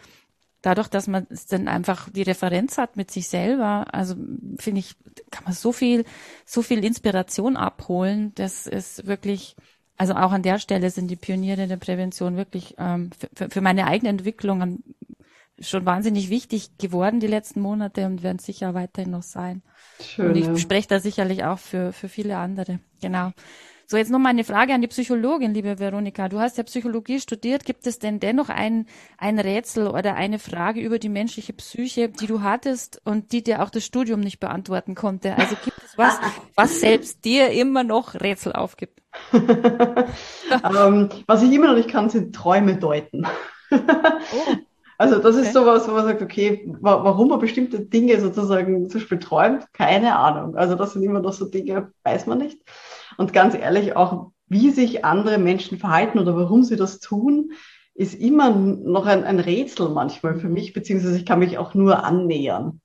[0.62, 4.14] dadurch, dass man dann einfach die Referenz hat mit sich selber, also
[4.58, 4.96] finde ich,
[5.30, 6.04] kann man so viel,
[6.44, 8.32] so viel Inspiration abholen.
[8.34, 9.56] Das ist wirklich,
[9.96, 13.86] also auch an der Stelle sind die Pioniere der Prävention wirklich ähm, für, für meine
[13.86, 14.82] eigene Entwicklung
[15.60, 19.62] schon wahnsinnig wichtig geworden die letzten Monate und werden sicher weiterhin noch sein.
[20.00, 20.56] Schön, und ich ja.
[20.56, 22.80] spreche da sicherlich auch für, für viele andere.
[23.00, 23.32] Genau.
[23.90, 26.28] So, jetzt noch mal eine Frage an die Psychologin, liebe Veronika.
[26.28, 27.64] Du hast ja Psychologie studiert.
[27.64, 28.84] Gibt es denn dennoch ein,
[29.16, 33.62] ein Rätsel oder eine Frage über die menschliche Psyche, die du hattest und die dir
[33.62, 35.38] auch das Studium nicht beantworten konnte?
[35.38, 36.18] Also gibt es was,
[36.54, 39.00] was selbst dir immer noch Rätsel aufgibt?
[39.32, 43.26] ähm, was ich immer noch nicht kann, sind Träume deuten.
[43.70, 44.54] oh.
[44.98, 45.64] Also das ist okay.
[45.64, 50.56] sowas, wo man sagt, okay, warum man bestimmte Dinge sozusagen zum Beispiel träumt, keine Ahnung.
[50.56, 52.60] Also das sind immer noch so Dinge, weiß man nicht.
[53.18, 57.52] Und ganz ehrlich, auch wie sich andere Menschen verhalten oder warum sie das tun,
[57.94, 62.04] ist immer noch ein, ein Rätsel manchmal für mich, beziehungsweise ich kann mich auch nur
[62.04, 62.80] annähern.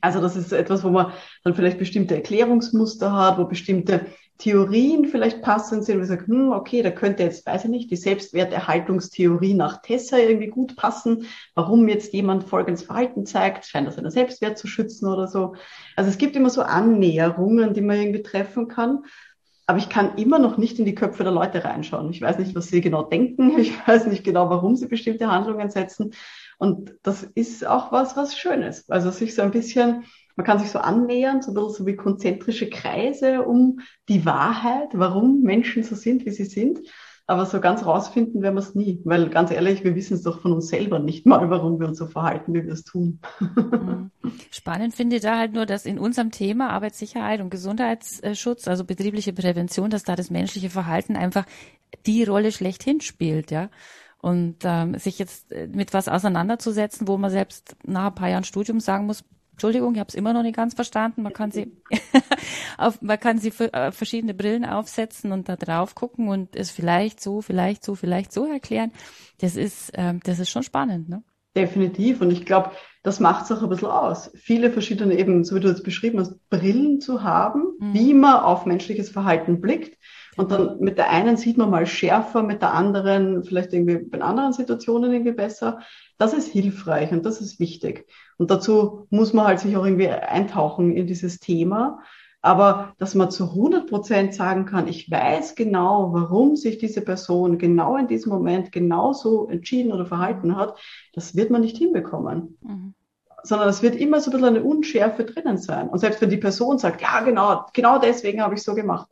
[0.00, 1.12] Also das ist etwas, wo man
[1.44, 4.06] dann vielleicht bestimmte Erklärungsmuster hat, wo bestimmte
[4.38, 7.90] Theorien vielleicht passend sind, wo man sagt, hm, okay, da könnte jetzt, weiß ich nicht,
[7.90, 11.26] die Selbstwerterhaltungstheorie nach Tessa irgendwie gut passen.
[11.54, 15.54] Warum jetzt jemand folgendes Verhalten zeigt, scheint das seinen Selbstwert zu schützen oder so.
[15.96, 19.00] Also es gibt immer so Annäherungen, die man irgendwie treffen kann
[19.70, 22.10] aber ich kann immer noch nicht in die Köpfe der Leute reinschauen.
[22.10, 23.56] Ich weiß nicht, was sie genau denken.
[23.60, 26.12] Ich weiß nicht genau, warum sie bestimmte Handlungen setzen.
[26.58, 28.90] Und das ist auch was, was Schönes.
[28.90, 30.04] Also sich so ein bisschen
[30.36, 34.88] man kann sich so annähern, so ein bisschen so wie konzentrische Kreise um die Wahrheit,
[34.94, 36.80] warum Menschen so sind, wie sie sind.
[37.30, 40.40] Aber so ganz rausfinden werden wir es nie, weil ganz ehrlich, wir wissen es doch
[40.40, 43.20] von uns selber nicht mal, warum wir uns so verhalten, wie wir es tun.
[44.50, 49.32] Spannend finde ich da halt nur, dass in unserem Thema Arbeitssicherheit und Gesundheitsschutz, also betriebliche
[49.32, 51.46] Prävention, dass da das menschliche Verhalten einfach
[52.04, 53.68] die Rolle schlechthin spielt, ja.
[54.18, 58.42] Und ähm, sich jetzt äh, mit was auseinanderzusetzen, wo man selbst nach ein paar Jahren
[58.42, 59.22] Studium sagen muss,
[59.60, 61.20] Entschuldigung, ich habe es immer noch nicht ganz verstanden.
[61.20, 61.70] Man kann sie,
[62.78, 66.70] auf, man kann sie für, äh, verschiedene Brillen aufsetzen und da drauf gucken und es
[66.70, 68.90] vielleicht so, vielleicht so, vielleicht so erklären.
[69.38, 71.22] Das ist, ähm, das ist schon spannend, ne?
[71.54, 72.22] Definitiv.
[72.22, 72.70] Und ich glaube,
[73.02, 74.30] das macht es auch ein bisschen aus.
[74.34, 77.92] Viele verschiedene eben, so wie du es beschrieben hast, Brillen zu haben, mhm.
[77.92, 79.98] wie man auf menschliches Verhalten blickt.
[80.40, 84.22] Und dann mit der einen sieht man mal schärfer, mit der anderen vielleicht irgendwie in
[84.22, 85.80] anderen Situationen irgendwie besser.
[86.16, 88.06] Das ist hilfreich und das ist wichtig.
[88.38, 92.00] Und dazu muss man halt sich auch irgendwie eintauchen in dieses Thema.
[92.40, 97.58] Aber dass man zu 100 Prozent sagen kann, ich weiß genau, warum sich diese Person
[97.58, 100.78] genau in diesem Moment genauso entschieden oder verhalten hat,
[101.12, 102.56] das wird man nicht hinbekommen.
[102.62, 102.94] Mhm.
[103.42, 105.90] Sondern es wird immer so ein bisschen eine Unschärfe drinnen sein.
[105.90, 109.06] Und selbst wenn die Person sagt, ja, genau, genau deswegen habe ich so gemacht,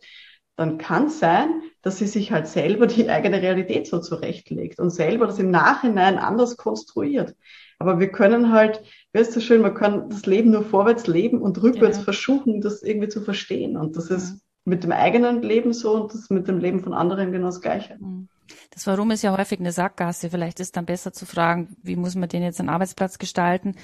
[0.59, 4.91] dann kann es sein, dass sie sich halt selber die eigene Realität so zurechtlegt und
[4.91, 7.37] selber das im Nachhinein anders konstruiert.
[7.79, 8.83] Aber wir können halt,
[9.13, 12.03] weißt du schön, man kann das Leben nur vorwärts leben und rückwärts ja.
[12.03, 13.77] versuchen, das irgendwie zu verstehen.
[13.77, 17.31] Und das ist mit dem eigenen Leben so und das mit dem Leben von anderen
[17.31, 17.97] genau das Gleiche.
[18.01, 18.29] Mhm.
[18.71, 20.31] Das Warum ist ja häufig eine Sackgasse.
[20.31, 23.75] Vielleicht ist dann besser zu fragen, wie muss man den jetzt einen Arbeitsplatz gestalten,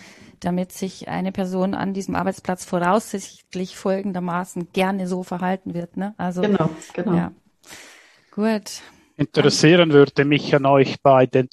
[0.41, 5.97] damit sich eine Person an diesem Arbeitsplatz voraussichtlich folgendermaßen gerne so verhalten wird.
[5.97, 6.15] Ne?
[6.17, 7.15] Also, genau, genau.
[7.15, 7.33] Ja.
[8.31, 8.83] Gut.
[9.17, 11.49] Interessieren würde mich an euch beiden.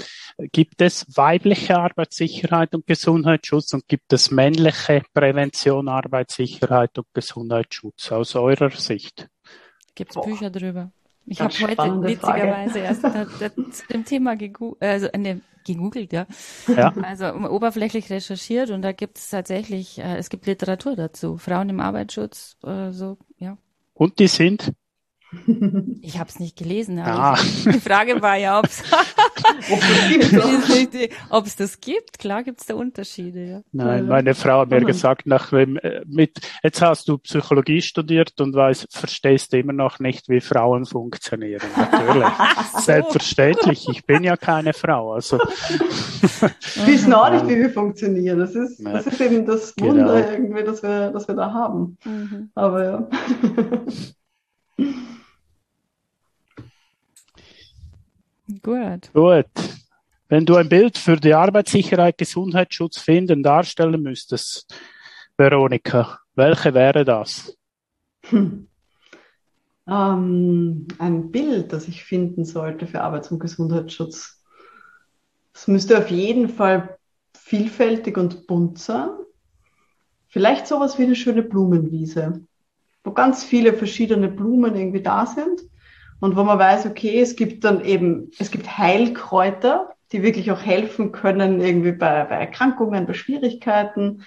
[0.51, 8.35] Gibt es weibliche Arbeitssicherheit und Gesundheitsschutz und gibt es männliche Prävention, Arbeitssicherheit und Gesundheitsschutz aus
[8.35, 9.27] eurer Sicht?
[9.93, 10.91] Gibt es Bücher drüber?
[11.25, 12.85] Ich habe heute witzigerweise Frage.
[12.85, 16.25] erst da, da, zu dem Thema gegoogelt, also ne, gegoogelt, ja.
[16.67, 16.93] ja.
[17.03, 21.37] Also oberflächlich recherchiert und da gibt es tatsächlich, äh, es gibt Literatur dazu.
[21.37, 23.57] Frauen im Arbeitsschutz, äh, so, ja.
[23.93, 24.73] Und die sind?
[26.03, 26.99] Ich habe es nicht gelesen.
[26.99, 27.35] Ah.
[27.65, 28.83] die Frage war ja, ob es
[31.55, 32.19] das gibt.
[32.19, 33.45] Klar gibt es da Unterschiede.
[33.45, 33.61] Ja.
[33.71, 38.53] Nein, meine Frau hat mir gesagt, nach, äh, mit, jetzt hast du Psychologie studiert und
[38.55, 41.61] weiß, verstehst immer noch nicht, wie Frauen funktionieren.
[41.77, 42.27] Natürlich.
[42.73, 42.79] so.
[42.79, 43.87] Selbstverständlich.
[43.89, 45.13] Ich bin ja keine Frau.
[45.13, 45.37] Also.
[45.37, 48.39] Wir wissen auch nicht, wie wir funktionieren.
[48.39, 50.31] Das ist, das ist eben das Wunder genau.
[50.31, 51.97] irgendwie, dass wir, dass wir da haben.
[52.03, 52.49] Mhm.
[52.55, 53.07] Aber ja.
[58.61, 59.13] Gut.
[59.13, 59.45] Gut.
[60.27, 64.73] Wenn du ein Bild für die Arbeitssicherheit, Gesundheitsschutz finden, darstellen müsstest,
[65.37, 67.57] Veronika, welche wäre das?
[68.29, 68.67] Hm.
[69.87, 74.41] Ähm, ein Bild, das ich finden sollte für Arbeits- und Gesundheitsschutz.
[75.53, 76.97] Es müsste auf jeden Fall
[77.35, 79.09] vielfältig und bunt sein.
[80.29, 82.45] Vielleicht sowas wie eine schöne Blumenwiese,
[83.03, 85.61] wo ganz viele verschiedene Blumen irgendwie da sind
[86.21, 90.61] und wo man weiß, okay, es gibt dann eben, es gibt Heilkräuter, die wirklich auch
[90.61, 94.23] helfen können, irgendwie bei, bei Erkrankungen, bei Schwierigkeiten.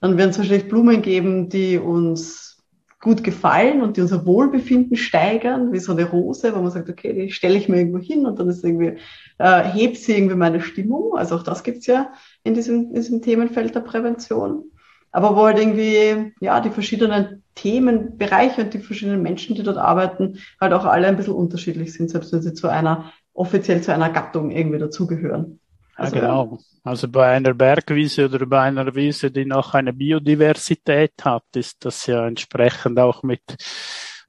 [0.00, 2.66] Dann werden es wahrscheinlich Blumen geben, die uns
[3.00, 7.12] gut gefallen und die unser Wohlbefinden steigern, wie so eine Rose, wo man sagt, okay,
[7.12, 8.98] die stelle ich mir irgendwo hin und dann ist irgendwie,
[9.38, 11.16] äh, hebt sie irgendwie meine Stimmung.
[11.16, 12.10] Also auch das gibt's ja
[12.42, 14.64] in diesem, in diesem Themenfeld der Prävention
[15.10, 20.38] aber wo halt irgendwie, ja, die verschiedenen Themenbereiche und die verschiedenen Menschen, die dort arbeiten,
[20.60, 24.10] halt auch alle ein bisschen unterschiedlich sind, selbst wenn sie zu einer, offiziell zu einer
[24.10, 25.60] Gattung irgendwie dazugehören.
[25.96, 26.58] Also, ja, genau.
[26.84, 32.06] Also bei einer Bergwiese oder bei einer Wiese, die noch eine Biodiversität hat, ist das
[32.06, 33.42] ja entsprechend auch mit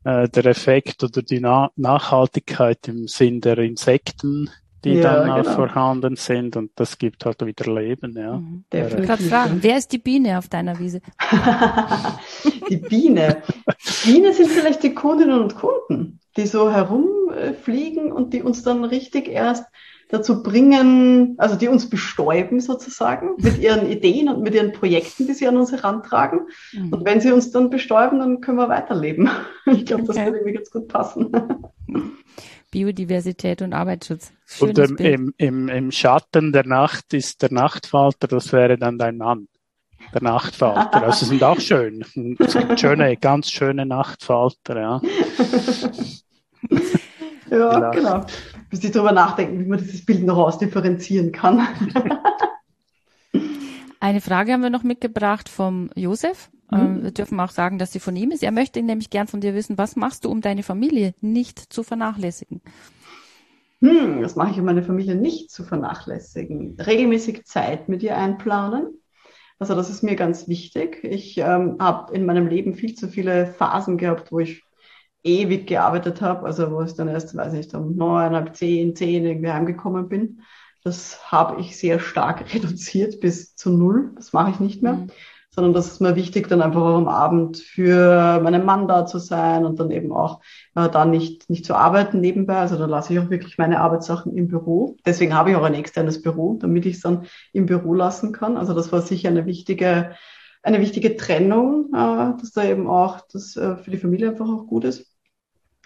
[0.03, 4.49] äh, der Effekt oder die Na Nachhaltigkeit im Sinn der Insekten
[4.83, 5.55] die ja, dann genau.
[5.55, 8.37] vorhanden sind und das gibt halt wieder Leben, ja.
[8.37, 8.63] Mhm.
[8.71, 11.01] Ich gerade fragen, wer ist die Biene auf deiner Wiese?
[12.69, 13.43] die Biene.
[14.05, 18.83] Die Biene sind vielleicht die Kundinnen und Kunden, die so herumfliegen und die uns dann
[18.85, 19.65] richtig erst
[20.09, 25.33] dazu bringen, also die uns bestäuben sozusagen mit ihren Ideen und mit ihren Projekten, die
[25.33, 26.47] sie an uns herantragen.
[26.73, 26.93] Mhm.
[26.93, 29.29] Und wenn sie uns dann bestäuben, dann können wir weiterleben.
[29.71, 30.13] Ich glaube, okay.
[30.13, 31.31] das würde irgendwie ganz gut passen.
[32.71, 34.31] Biodiversität und Arbeitsschutz.
[34.45, 39.17] Schönes und im, im, im Schatten der Nacht ist der Nachtfalter, das wäre dann dein
[39.17, 39.47] Mann.
[40.13, 41.03] Der Nachtfalter.
[41.03, 42.05] Also sind auch schön.
[42.39, 45.01] Es gibt schöne, ganz schöne Nachtfalter, ja.
[47.51, 48.25] ja, genau.
[48.71, 51.67] Müsste ich darüber nachdenken, wie man dieses Bild noch ausdifferenzieren kann.
[53.99, 56.49] Eine Frage haben wir noch mitgebracht vom Josef.
[56.71, 57.03] Mhm.
[57.03, 58.43] Wir dürfen auch sagen, dass sie von ihm ist.
[58.43, 61.83] Er möchte nämlich gern von dir wissen, was machst du, um deine Familie nicht zu
[61.83, 62.61] vernachlässigen?
[63.81, 66.77] Hm, was mache ich, um meine Familie nicht zu vernachlässigen?
[66.79, 69.01] Regelmäßig Zeit mit ihr einplanen.
[69.57, 70.99] Also das ist mir ganz wichtig.
[71.03, 74.63] Ich ähm, habe in meinem Leben viel zu viele Phasen gehabt, wo ich
[75.23, 79.25] ewig gearbeitet habe, also wo ich dann erst, weiß nicht, um neun, halb zehn, zehn
[79.25, 80.41] irgendwie heimgekommen bin.
[80.83, 84.11] Das habe ich sehr stark reduziert bis zu null.
[84.15, 84.93] Das mache ich nicht mehr.
[84.93, 85.11] Mhm
[85.51, 89.17] sondern das ist mir wichtig, dann einfach auch am Abend für meinen Mann da zu
[89.17, 90.41] sein und dann eben auch
[90.75, 92.57] äh, da nicht, nicht zu arbeiten nebenbei.
[92.57, 94.97] Also da lasse ich auch wirklich meine Arbeitssachen im Büro.
[95.05, 98.57] Deswegen habe ich auch ein externes Büro, damit ich es dann im Büro lassen kann.
[98.57, 100.15] Also das war sicher eine wichtige,
[100.61, 104.67] eine wichtige Trennung, äh, dass da eben auch das äh, für die Familie einfach auch
[104.67, 105.11] gut ist.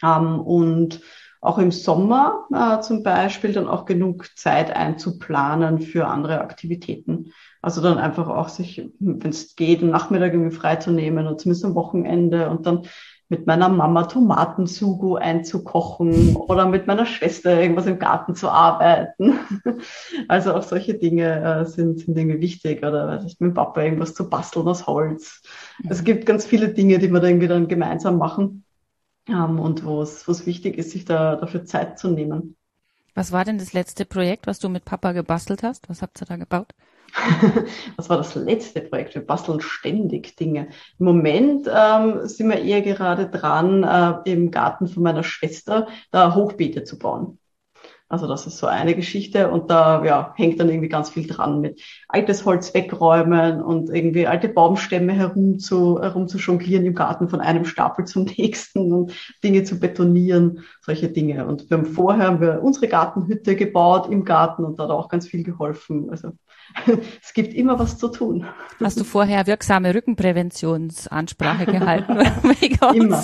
[0.04, 1.02] Ähm, und
[1.40, 7.32] auch im Sommer äh, zum Beispiel dann auch genug Zeit einzuplanen für andere Aktivitäten.
[7.64, 11.76] Also dann einfach auch sich, wenn es geht, einen Nachmittag irgendwie freizunehmen und zumindest am
[11.76, 12.82] Wochenende und dann
[13.30, 19.40] mit meiner Mama Tomatensugo einzukochen oder mit meiner Schwester irgendwas im Garten zu arbeiten.
[20.28, 24.14] Also auch solche Dinge äh, sind, sind irgendwie wichtig oder weiß ich, mit Papa irgendwas
[24.14, 25.42] zu basteln aus Holz.
[25.90, 28.66] Es gibt ganz viele Dinge, die wir dann irgendwie dann gemeinsam machen
[29.28, 32.56] ähm, und wo es wichtig ist, sich da dafür Zeit zu nehmen.
[33.16, 35.90] Was war denn das letzte Projekt, was du mit Papa gebastelt hast?
[35.90, 36.74] Was habt ihr da gebaut?
[37.96, 39.16] Was war das letzte Projekt?
[39.16, 40.70] Wir basteln ständig Dinge.
[41.00, 46.36] Im Moment ähm, sind wir eher gerade dran, äh, im Garten von meiner Schwester da
[46.36, 47.40] Hochbeete zu bauen.
[48.14, 51.62] Also das ist so eine Geschichte und da ja, hängt dann irgendwie ganz viel dran
[51.62, 57.28] mit altes Holz wegräumen und irgendwie alte Baumstämme herum zu, herum zu jonglieren im Garten
[57.28, 61.48] von einem Stapel zum nächsten und Dinge zu betonieren, solche Dinge.
[61.48, 65.10] Und wir haben vorher haben wir unsere Gartenhütte gebaut im Garten und da hat auch
[65.10, 66.12] ganz viel geholfen.
[66.12, 66.34] Also
[67.22, 68.46] es gibt immer was zu tun.
[68.82, 72.14] Hast du vorher wirksame Rückenpräventionsansprache gehalten?
[72.94, 73.24] immer.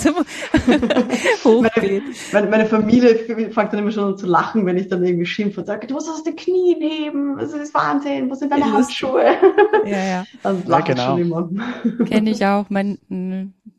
[1.44, 3.16] meine, meine, meine, Familie
[3.50, 5.94] fängt dann immer schon an zu lachen, wenn ich dann irgendwie schimpfe und sage, du
[5.94, 9.36] musst aus den Knien heben, das ist Wahnsinn, wo sind deine Handschuhe?
[9.84, 10.24] Ja, ja.
[10.42, 11.06] Dann lachen ja, genau.
[11.06, 12.06] schon immer.
[12.06, 12.98] Kenne ich auch, mein,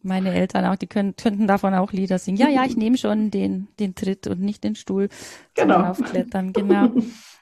[0.03, 2.37] meine Eltern auch, die können, könnten davon auch Lieder singen.
[2.37, 5.09] Ja, ja, ich nehme schon den, den Tritt und nicht den Stuhl
[5.53, 5.81] genau.
[5.81, 6.89] Aufklettern, genau.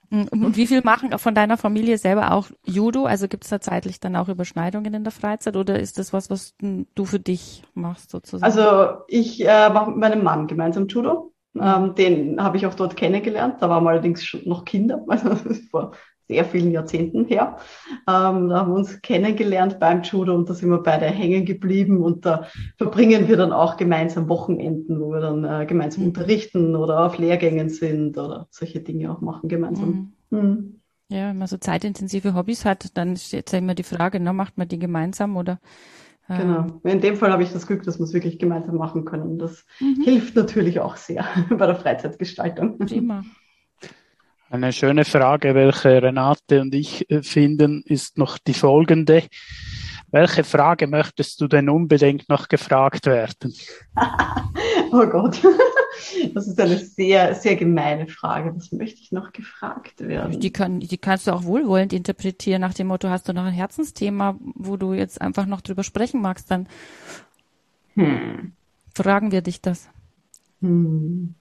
[0.09, 3.05] Mm, und wie viel machen von deiner Familie selber auch Judo?
[3.05, 6.29] Also gibt es da zeitlich dann auch Überschneidungen in der Freizeit oder ist das was,
[6.29, 8.43] was du für dich machst sozusagen?
[8.43, 11.33] Also ich äh, mache mit meinem Mann gemeinsam Judo.
[11.53, 11.61] Mhm.
[11.63, 13.55] Ähm, den habe ich auch dort kennengelernt.
[13.59, 15.35] Da waren wir allerdings schon noch Kinder, also
[15.69, 15.91] vor
[16.29, 17.57] sehr vielen Jahrzehnten her.
[18.07, 22.03] Ähm, da haben wir uns kennengelernt beim Judo und da sind wir beide hängen geblieben
[22.03, 22.45] und da
[22.77, 26.09] verbringen wir dann auch gemeinsam Wochenenden, wo wir dann äh, gemeinsam mhm.
[26.09, 30.13] unterrichten oder auf Lehrgängen sind oder solche Dinge auch machen gemeinsam.
[30.29, 30.39] Mhm.
[30.39, 30.81] Mhm.
[31.11, 34.59] Ja, wenn man so zeitintensive Hobbys hat, dann steht ja immer die Frage, ne, macht
[34.59, 35.59] man die gemeinsam oder
[36.27, 36.79] äh, Genau.
[36.83, 39.39] In dem Fall habe ich das Glück, dass wir es wirklich gemeinsam machen können.
[39.39, 40.03] Das mhm.
[40.03, 42.77] hilft natürlich auch sehr bei der Freizeitgestaltung.
[42.77, 43.23] Prima.
[44.51, 49.23] Eine schöne Frage, welche Renate und ich äh, finden, ist noch die folgende.
[50.09, 53.53] Welche Frage möchtest du denn unbedingt noch gefragt werden?
[54.91, 55.39] oh Gott,
[56.33, 58.55] das ist eine sehr, sehr gemeine Frage.
[58.55, 60.39] Was möchte ich noch gefragt werden?
[60.39, 63.53] Die, kann, die kannst du auch wohlwollend interpretieren, nach dem Motto, hast du noch ein
[63.53, 66.67] Herzensthema, wo du jetzt einfach noch drüber sprechen magst, dann
[67.93, 68.53] hm.
[68.95, 69.89] fragen wir dich das.
[70.61, 71.35] Hm.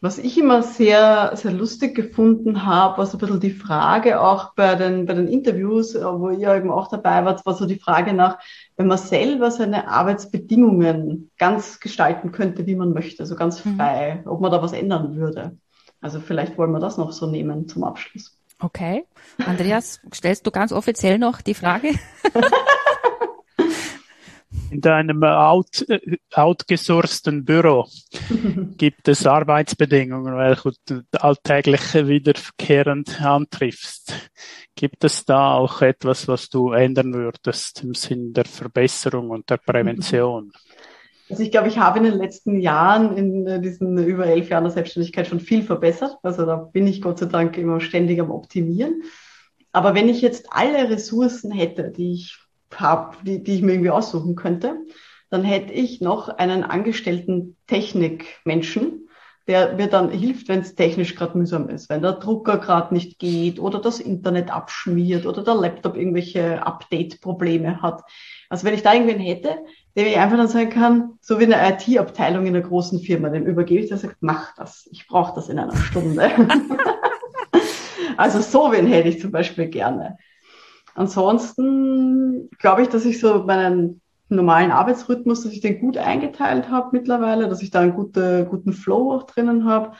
[0.00, 4.54] Was ich immer sehr, sehr lustig gefunden habe, war so ein bisschen die Frage auch
[4.54, 7.80] bei den, bei den Interviews, äh, wo ihr eben auch dabei wart, war so die
[7.80, 8.38] Frage nach,
[8.76, 13.76] wenn man selber seine Arbeitsbedingungen ganz gestalten könnte, wie man möchte, so ganz mhm.
[13.76, 14.30] frei, mhm.
[14.30, 15.56] ob man da was ändern würde.
[16.00, 18.38] Also vielleicht wollen wir das noch so nehmen zum Abschluss.
[18.60, 19.04] Okay.
[19.44, 21.94] Andreas, stellst du ganz offiziell noch die Frage?
[24.70, 25.86] In deinem out,
[26.34, 27.86] outgesourcten Büro
[28.76, 34.30] gibt es Arbeitsbedingungen, welche du alltäglich wiederkehrend antriffst.
[34.74, 39.56] Gibt es da auch etwas, was du ändern würdest im Sinn der Verbesserung und der
[39.56, 40.52] Prävention?
[41.30, 44.70] Also ich glaube, ich habe in den letzten Jahren, in diesen über elf Jahren der
[44.72, 46.16] Selbstständigkeit schon viel verbessert.
[46.22, 49.02] Also da bin ich Gott sei Dank immer ständig am Optimieren.
[49.72, 52.38] Aber wenn ich jetzt alle Ressourcen hätte, die ich
[52.76, 54.76] habe, die, die ich mir irgendwie aussuchen könnte,
[55.30, 59.08] dann hätte ich noch einen angestellten Technikmenschen,
[59.48, 63.18] der mir dann hilft, wenn es technisch gerade mühsam ist, wenn der Drucker gerade nicht
[63.18, 68.02] geht oder das Internet abschmiert oder der Laptop irgendwelche Update-Probleme hat.
[68.50, 69.56] Also wenn ich da irgendwen hätte,
[69.96, 73.46] der mir einfach dann sagen kann, so wie eine IT-Abteilung in einer großen Firma, dem
[73.46, 76.30] übergebe ich, der sagt, mach das, ich brauche das in einer Stunde.
[78.18, 80.18] also so wen hätte ich zum Beispiel gerne.
[80.98, 86.88] Ansonsten glaube ich, dass ich so meinen normalen Arbeitsrhythmus, dass ich den gut eingeteilt habe
[86.90, 89.92] mittlerweile, dass ich da einen gute, guten Flow auch drinnen habe.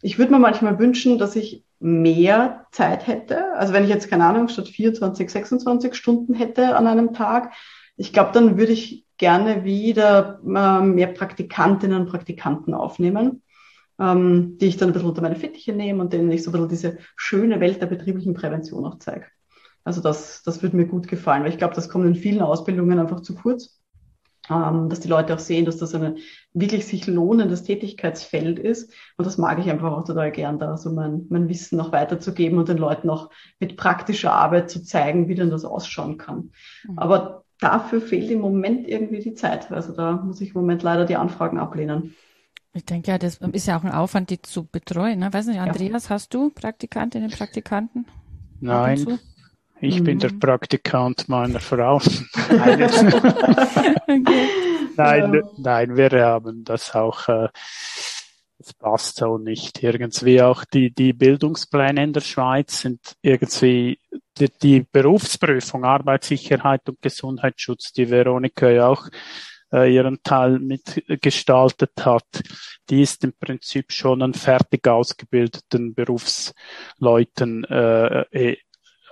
[0.00, 3.54] Ich würde mir manchmal wünschen, dass ich mehr Zeit hätte.
[3.54, 7.52] Also wenn ich jetzt, keine Ahnung, statt 24, 26 Stunden hätte an einem Tag,
[7.96, 13.42] ich glaube, dann würde ich gerne wieder äh, mehr Praktikantinnen und Praktikanten aufnehmen,
[14.00, 16.52] ähm, die ich dann ein bisschen unter meine Fittiche nehme und denen ich so ein
[16.52, 19.26] bisschen diese schöne Welt der betrieblichen Prävention auch zeige.
[19.84, 22.98] Also das, das würde mir gut gefallen, weil ich glaube, das kommt in vielen Ausbildungen
[22.98, 23.80] einfach zu kurz,
[24.50, 26.18] ähm, dass die Leute auch sehen, dass das ein
[26.52, 28.92] wirklich sich lohnendes Tätigkeitsfeld ist.
[29.16, 32.58] Und das mag ich einfach auch total gern, da so mein, mein Wissen noch weiterzugeben
[32.58, 33.30] und den Leuten auch
[33.60, 36.50] mit praktischer Arbeit zu zeigen, wie denn das ausschauen kann.
[36.84, 36.98] Mhm.
[36.98, 39.70] Aber dafür fehlt im Moment irgendwie die Zeit.
[39.70, 42.14] Also da muss ich im Moment leider die Anfragen ablehnen.
[42.74, 45.18] Ich denke ja, das ist ja auch ein Aufwand, die zu betreuen.
[45.18, 45.32] Ne?
[45.32, 46.10] Weiß nicht, Andreas, ja.
[46.10, 48.06] hast du Praktikantinnen, Praktikanten?
[48.60, 49.18] Nein.
[49.82, 50.04] Ich mhm.
[50.04, 50.38] bin der mhm.
[50.38, 51.96] Praktikant meiner Frau.
[51.96, 52.88] okay.
[54.96, 55.42] Nein, ja.
[55.58, 57.48] nein, wir haben das auch, äh,
[58.58, 59.82] das passt so nicht.
[59.82, 63.98] Irgendwie auch die, die Bildungspläne in der Schweiz sind irgendwie
[64.38, 69.08] die, die Berufsprüfung, Arbeitssicherheit und Gesundheitsschutz, die Veronika ja auch
[69.72, 72.42] äh, ihren Teil mitgestaltet hat,
[72.88, 78.56] die ist im Prinzip schon an fertig ausgebildeten Berufsleuten äh, äh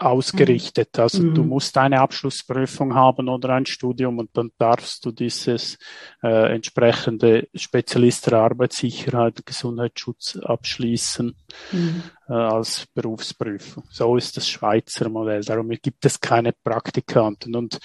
[0.00, 0.98] ausgerichtet.
[0.98, 1.34] Also mhm.
[1.34, 5.78] du musst eine Abschlussprüfung haben oder ein Studium und dann darfst du dieses
[6.22, 11.36] äh, entsprechende Spezialist der Arbeitssicherheit, Gesundheitsschutz abschließen
[11.72, 12.02] mhm.
[12.28, 13.84] äh, als Berufsprüfung.
[13.90, 15.42] So ist das Schweizer Modell.
[15.42, 17.54] Darum gibt es keine Praktikanten.
[17.54, 17.78] Und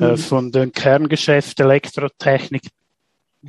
[0.00, 0.16] äh, mhm.
[0.16, 2.62] von den Kerngeschäft Elektrotechnik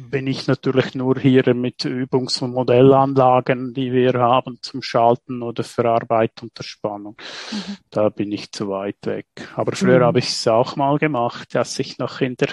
[0.10, 5.64] bin ich natürlich nur hier mit Übungs- und Modellanlagen, die wir haben zum Schalten oder
[5.64, 7.16] Verarbeitung der Spannung.
[7.52, 7.78] Mhm.
[7.90, 9.28] Da bin ich zu weit weg.
[9.56, 10.04] Aber früher mhm.
[10.04, 12.50] habe ich es auch mal gemacht, dass ich noch in der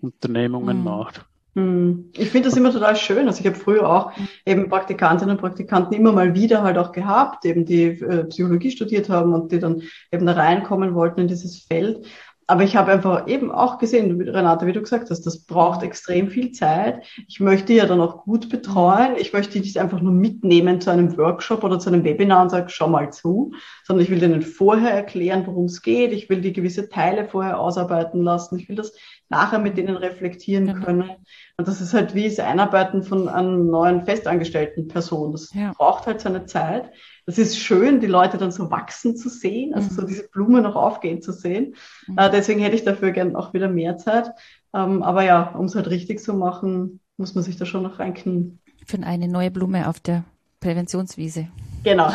[0.00, 0.84] Unternehmungen mhm.
[0.84, 1.12] war.
[1.54, 2.10] Mhm.
[2.16, 3.26] Ich finde das immer total schön.
[3.26, 4.12] Also ich habe früher auch
[4.46, 9.08] eben Praktikantinnen und Praktikanten immer mal wieder halt auch gehabt, eben die äh, Psychologie studiert
[9.08, 12.06] haben und die dann eben da reinkommen wollten in dieses Feld
[12.50, 16.30] aber ich habe einfach eben auch gesehen, Renate, wie du gesagt hast, das braucht extrem
[16.30, 17.04] viel Zeit.
[17.28, 19.16] Ich möchte ja dann auch gut betreuen.
[19.18, 22.48] Ich möchte die nicht einfach nur mitnehmen zu einem Workshop oder zu einem Webinar und
[22.48, 23.52] sagen, schau mal zu,
[23.84, 26.12] sondern ich will denen vorher erklären, worum es geht.
[26.12, 28.58] Ich will die gewisse Teile vorher ausarbeiten lassen.
[28.58, 28.94] Ich will das
[29.28, 30.86] nachher mit denen reflektieren genau.
[30.86, 31.10] können.
[31.58, 35.32] Und das ist halt wie das Einarbeiten von einer neuen festangestellten Person.
[35.32, 35.72] Das ja.
[35.76, 36.90] braucht halt seine Zeit.
[37.28, 39.94] Das ist schön, die Leute dann so wachsen zu sehen, also mhm.
[39.94, 41.74] so diese Blume noch aufgehen zu sehen.
[42.06, 42.16] Mhm.
[42.16, 44.30] Äh, deswegen hätte ich dafür gern auch wieder mehr Zeit.
[44.72, 47.98] Ähm, aber ja, um es halt richtig zu machen, muss man sich da schon noch
[47.98, 48.60] reinknien.
[48.86, 50.24] Für eine neue Blume auf der
[50.60, 51.48] Präventionswiese.
[51.84, 52.10] Genau.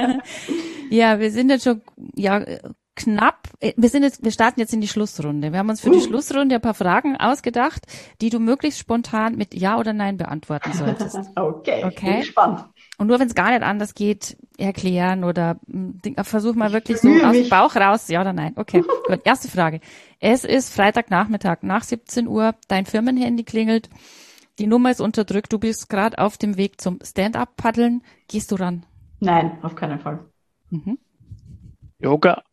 [0.90, 1.82] ja, wir sind jetzt schon
[2.14, 2.42] ja
[2.96, 5.52] knapp, wir sind jetzt, wir starten jetzt in die Schlussrunde.
[5.52, 5.92] Wir haben uns für uh.
[5.92, 7.82] die Schlussrunde ein paar Fragen ausgedacht,
[8.22, 11.18] die du möglichst spontan mit Ja oder Nein beantworten solltest.
[11.36, 12.10] okay, okay.
[12.10, 12.64] Bin gespannt.
[13.02, 17.08] Und nur wenn es gar nicht anders geht, erklären oder hm, versuch mal wirklich so
[17.08, 18.52] aus dem Bauch raus, ja oder nein.
[18.54, 19.22] Okay, gut.
[19.24, 19.80] Erste Frage.
[20.20, 23.90] Es ist Freitagnachmittag nach 17 Uhr, dein Firmenhandy klingelt,
[24.60, 28.04] die Nummer ist unterdrückt, du bist gerade auf dem Weg zum Stand-up-Paddeln.
[28.28, 28.86] Gehst du ran?
[29.18, 30.20] Nein, auf keinen Fall.
[30.70, 30.96] Mhm.
[31.98, 32.44] Yoga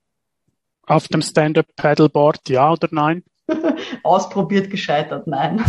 [0.88, 3.22] auf dem Stand-up-Paddleboard, ja oder nein?
[4.02, 5.64] Ausprobiert, gescheitert, nein.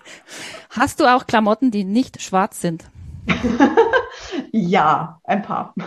[0.70, 2.86] Hast du auch Klamotten, die nicht schwarz sind?
[4.56, 5.74] Ja, ein paar.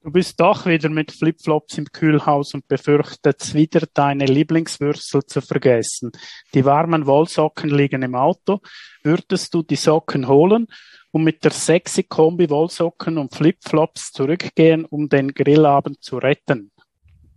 [0.00, 6.12] Du bist doch wieder mit Flipflops im Kühlhaus und befürchtest wieder deine Lieblingswürstel zu vergessen.
[6.54, 8.60] Die warmen Wollsocken liegen im Auto.
[9.02, 10.68] Würdest du die Socken holen
[11.10, 16.70] und mit der sexy Kombi Wollsocken und Flipflops zurückgehen, um den Grillabend zu retten?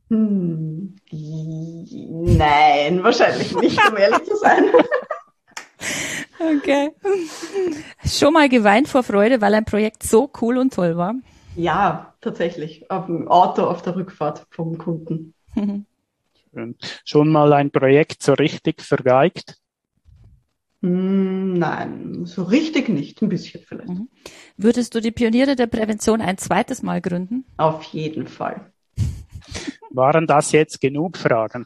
[0.10, 4.66] Hm, nein, wahrscheinlich nicht, um ehrlich zu sein.
[6.40, 6.92] Okay.
[8.06, 11.16] Schon mal geweint vor Freude, weil ein Projekt so cool und toll war?
[11.56, 12.90] Ja, tatsächlich.
[12.90, 15.34] Auf dem Auto auf der Rückfahrt vom Kunden.
[15.54, 16.76] Schön.
[17.06, 19.58] Schon mal ein Projekt so richtig vergeigt?
[20.82, 23.90] Hm, nein, so richtig nicht, ein bisschen vielleicht.
[23.90, 24.10] Mhm.
[24.58, 27.46] Würdest du die Pioniere der Prävention ein zweites Mal gründen?
[27.58, 28.72] Auf jeden Fall.
[29.92, 31.66] Waren das jetzt genug Fragen?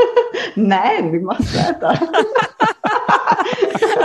[0.56, 2.00] Nein, wie machst du weiter?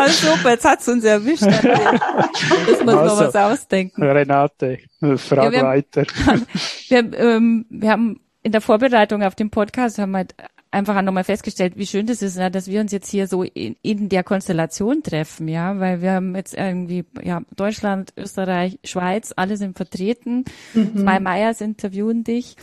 [0.01, 1.43] Also super, jetzt hat's uns erwischt.
[2.67, 4.01] Jetzt muss also, noch was ausdenken.
[4.01, 4.79] Renate,
[5.17, 6.05] frag ja, wir weiter.
[6.25, 6.47] Haben,
[6.87, 10.33] wir, ähm, wir haben in der Vorbereitung auf den Podcast haben halt
[10.71, 13.43] einfach auch nochmal festgestellt, wie schön das ist, ja, dass wir uns jetzt hier so
[13.43, 19.33] in, in, der Konstellation treffen, ja, weil wir haben jetzt irgendwie, ja, Deutschland, Österreich, Schweiz,
[19.35, 20.45] alle sind vertreten.
[20.73, 20.97] Mhm.
[20.97, 22.55] Zwei Meyers interviewen dich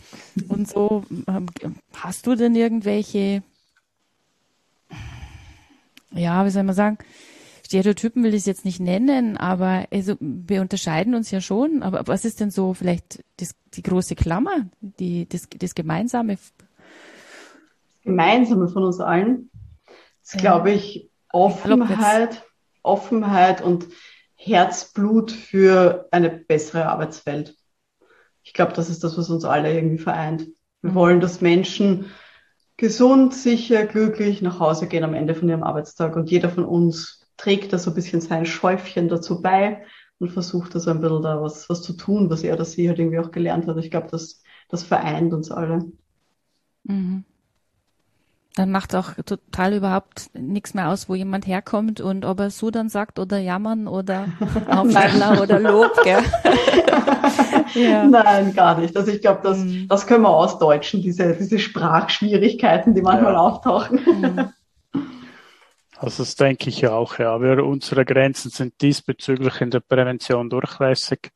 [0.47, 1.03] und so.
[1.27, 1.45] Ähm,
[1.95, 3.43] hast du denn irgendwelche,
[6.11, 6.97] ja, wie soll man sagen,
[7.69, 11.83] Stereotypen will ich es jetzt nicht nennen, aber also wir unterscheiden uns ja schon.
[11.83, 16.33] Aber was ist denn so vielleicht das, die große Klammer, die, das, das Gemeinsame?
[16.33, 16.51] Das
[18.03, 19.51] Gemeinsame von uns allen
[20.23, 20.39] ist, ja.
[20.39, 22.43] glaube ich, Offenheit,
[22.81, 23.85] Offenheit und
[24.33, 27.55] Herzblut für eine bessere Arbeitswelt.
[28.41, 30.47] Ich glaube, das ist das, was uns alle irgendwie vereint.
[30.81, 30.95] Wir mhm.
[30.95, 32.05] wollen, dass Menschen
[32.77, 37.18] gesund, sicher, glücklich nach Hause gehen am Ende von ihrem Arbeitstag und jeder von uns
[37.39, 39.83] trägt da so ein bisschen sein Schäufchen dazu bei
[40.19, 42.89] und versucht da so ein bisschen da was, was zu tun, was er oder sie
[42.89, 43.77] halt irgendwie auch gelernt hat.
[43.77, 45.85] Ich glaube, das, das vereint uns alle.
[46.83, 47.23] Mhm.
[48.55, 52.71] Dann macht auch total überhaupt nichts mehr aus, wo jemand herkommt und ob er so
[52.71, 54.25] dann sagt oder jammern oder
[54.69, 56.23] Aufladler oder Lob, gell?
[57.81, 58.03] ja.
[58.03, 58.97] Nein, gar nicht.
[58.97, 59.87] Also ich glaube, das, mhm.
[59.87, 63.39] das können wir ausdeutschen, diese, diese Sprachschwierigkeiten, die manchmal ja.
[63.39, 64.01] auftauchen.
[64.05, 64.49] Mhm.
[65.99, 67.41] Also das denke ich auch, ja.
[67.41, 71.31] Wir, unsere Grenzen sind diesbezüglich in der Prävention durchlässig.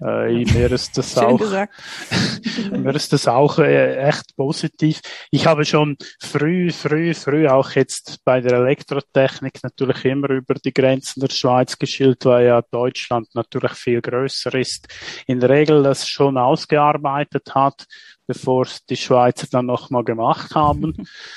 [0.00, 1.40] Äh, mir ist das auch,
[2.70, 5.00] mir ist das auch äh, echt positiv.
[5.32, 10.72] Ich habe schon früh, früh, früh auch jetzt bei der Elektrotechnik natürlich immer über die
[10.72, 14.86] Grenzen der Schweiz geschielt, weil ja Deutschland natürlich viel größer ist.
[15.26, 17.86] In der Regel das schon ausgearbeitet hat
[18.26, 20.94] bevor die Schweizer dann nochmal gemacht haben.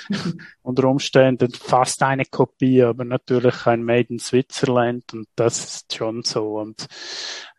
[0.65, 6.23] Unter Umständen fast eine Kopie, aber natürlich ein Made in Switzerland und das ist schon
[6.23, 6.57] so.
[6.57, 6.87] Und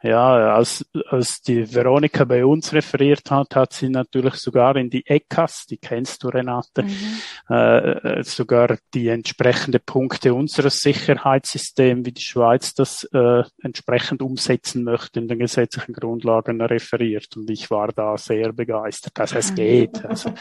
[0.03, 5.07] ja, als, als die Veronika bei uns referiert hat, hat sie natürlich sogar in die
[5.07, 7.55] ECAS, die kennst du Renate, mhm.
[7.55, 15.21] äh, sogar die entsprechende Punkte unseres Sicherheitssystems, wie die Schweiz das äh, entsprechend umsetzen möchte
[15.21, 17.37] in den gesetzlichen Grundlagen referiert.
[17.37, 20.05] Und ich war da sehr begeistert, dass es geht.
[20.05, 20.35] Also,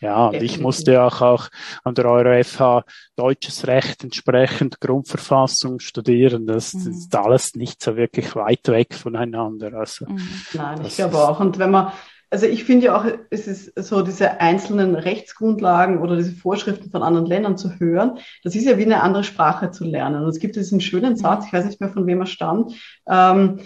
[0.00, 1.48] ja, und ich musste auch, auch
[1.84, 2.84] an der EuroFH
[3.16, 6.46] deutsches Recht entsprechend Grundverfassung studieren.
[6.46, 6.84] Das, mhm.
[6.84, 9.74] das, ist alles nicht so wirklich weit weg voneinander.
[9.74, 10.20] Also, mhm.
[10.54, 11.40] Nein, ich glaube auch.
[11.40, 11.92] Und wenn man,
[12.30, 17.02] also ich finde ja auch, es ist so diese einzelnen Rechtsgrundlagen oder diese Vorschriften von
[17.02, 20.22] anderen Ländern zu hören, das ist ja wie eine andere Sprache zu lernen.
[20.22, 21.16] Und es gibt diesen schönen mhm.
[21.16, 22.74] Satz, ich weiß nicht mehr von wem er stammt,
[23.08, 23.60] ähm,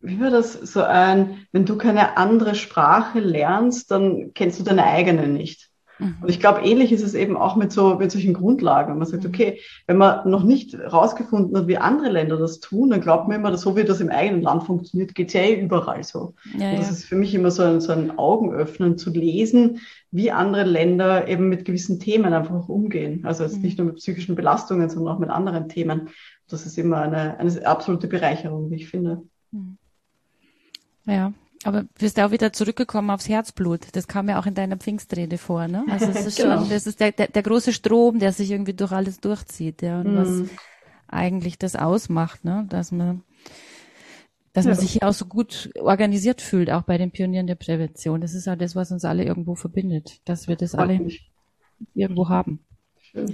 [0.00, 4.84] wie war das so ein, wenn du keine andere Sprache lernst, dann kennst du deine
[4.84, 5.65] eigene nicht.
[5.98, 6.16] Mhm.
[6.20, 8.98] Und ich glaube, ähnlich ist es eben auch mit so mit solchen Grundlagen.
[8.98, 9.30] Man sagt, mhm.
[9.30, 13.38] okay, wenn man noch nicht rausgefunden hat, wie andere Länder das tun, dann glaubt man
[13.38, 16.34] immer, dass so wie das im eigenen Land funktioniert, geht ja eh überall so.
[16.56, 16.92] Ja, und das ja.
[16.92, 19.80] ist für mich immer so ein, so ein Augenöffnen zu lesen,
[20.10, 23.24] wie andere Länder eben mit gewissen Themen einfach umgehen.
[23.24, 23.62] Also jetzt mhm.
[23.62, 26.10] nicht nur mit psychischen Belastungen, sondern auch mit anderen Themen.
[26.48, 29.22] Das ist immer eine, eine absolute Bereicherung, wie ich finde.
[29.50, 29.78] Mhm.
[31.06, 31.32] Ja,
[31.66, 33.88] aber bist du auch wieder zurückgekommen aufs Herzblut.
[33.92, 35.84] Das kam ja auch in deiner Pfingstrede vor, ne?
[35.90, 36.60] Also es ist genau.
[36.60, 40.00] schon, das ist der, der, der, große Strom, der sich irgendwie durch alles durchzieht, ja,
[40.00, 40.16] und mm.
[40.16, 40.50] was mhm.
[41.08, 42.66] eigentlich das ausmacht, ne?
[42.68, 43.22] Dass man,
[44.52, 44.70] dass ja.
[44.70, 48.20] man sich hier auch so gut organisiert fühlt, auch bei den Pionieren der Prävention.
[48.20, 51.00] Das ist ja das, was uns alle irgendwo verbindet, dass wir das alle
[51.94, 52.60] irgendwo haben.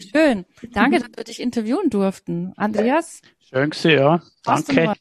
[0.01, 0.45] Schön.
[0.72, 2.53] Danke, dass wir dich interviewen durften.
[2.57, 3.20] Andreas?
[3.41, 4.22] Schön gewesen, ja.
[4.45, 4.95] Danke.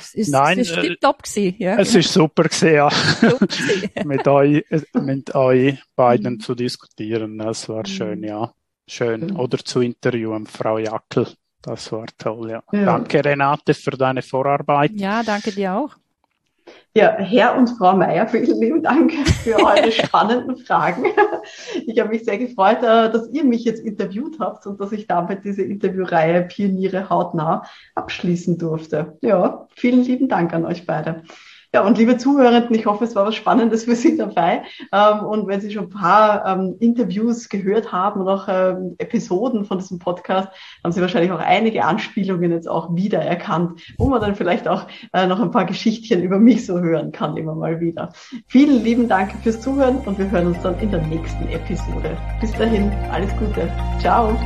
[0.00, 1.78] Es ist, Nein, es ist äh, top gewesen, ja.
[1.78, 2.88] Es ist super gewesen, ja.
[4.04, 6.40] mit euch, mit euch beiden mhm.
[6.40, 7.38] zu diskutieren.
[7.38, 7.86] Das war mhm.
[7.86, 8.52] schön, ja.
[8.86, 9.36] Schön.
[9.36, 11.26] Oder zu interviewen, Frau Jackel.
[11.62, 12.62] Das war toll, ja.
[12.72, 12.84] ja.
[12.84, 14.92] Danke, Renate, für deine Vorarbeit.
[14.94, 15.96] Ja, danke dir auch.
[16.94, 19.12] Ja, Herr und Frau Meier, vielen lieben Dank
[19.42, 21.06] für eure spannenden Fragen.
[21.86, 25.06] Ich habe mich sehr gefreut, äh, dass ihr mich jetzt interviewt habt und dass ich
[25.06, 27.64] damit diese Interviewreihe Pioniere hautnah
[27.94, 29.16] abschließen durfte.
[29.22, 31.22] Ja, vielen lieben Dank an euch beide.
[31.74, 34.62] Ja, und liebe Zuhörenden, ich hoffe, es war was Spannendes für Sie dabei.
[34.92, 39.64] Ähm, und wenn Sie schon ein paar ähm, Interviews gehört haben und auch ähm, Episoden
[39.64, 40.48] von diesem Podcast,
[40.84, 45.26] haben Sie wahrscheinlich auch einige Anspielungen jetzt auch wiedererkannt, wo man dann vielleicht auch äh,
[45.26, 48.12] noch ein paar Geschichtchen über mich so hören kann, immer mal wieder.
[48.48, 52.18] Vielen lieben Dank fürs Zuhören und wir hören uns dann in der nächsten Episode.
[52.42, 53.72] Bis dahin, alles Gute.
[53.98, 54.36] Ciao.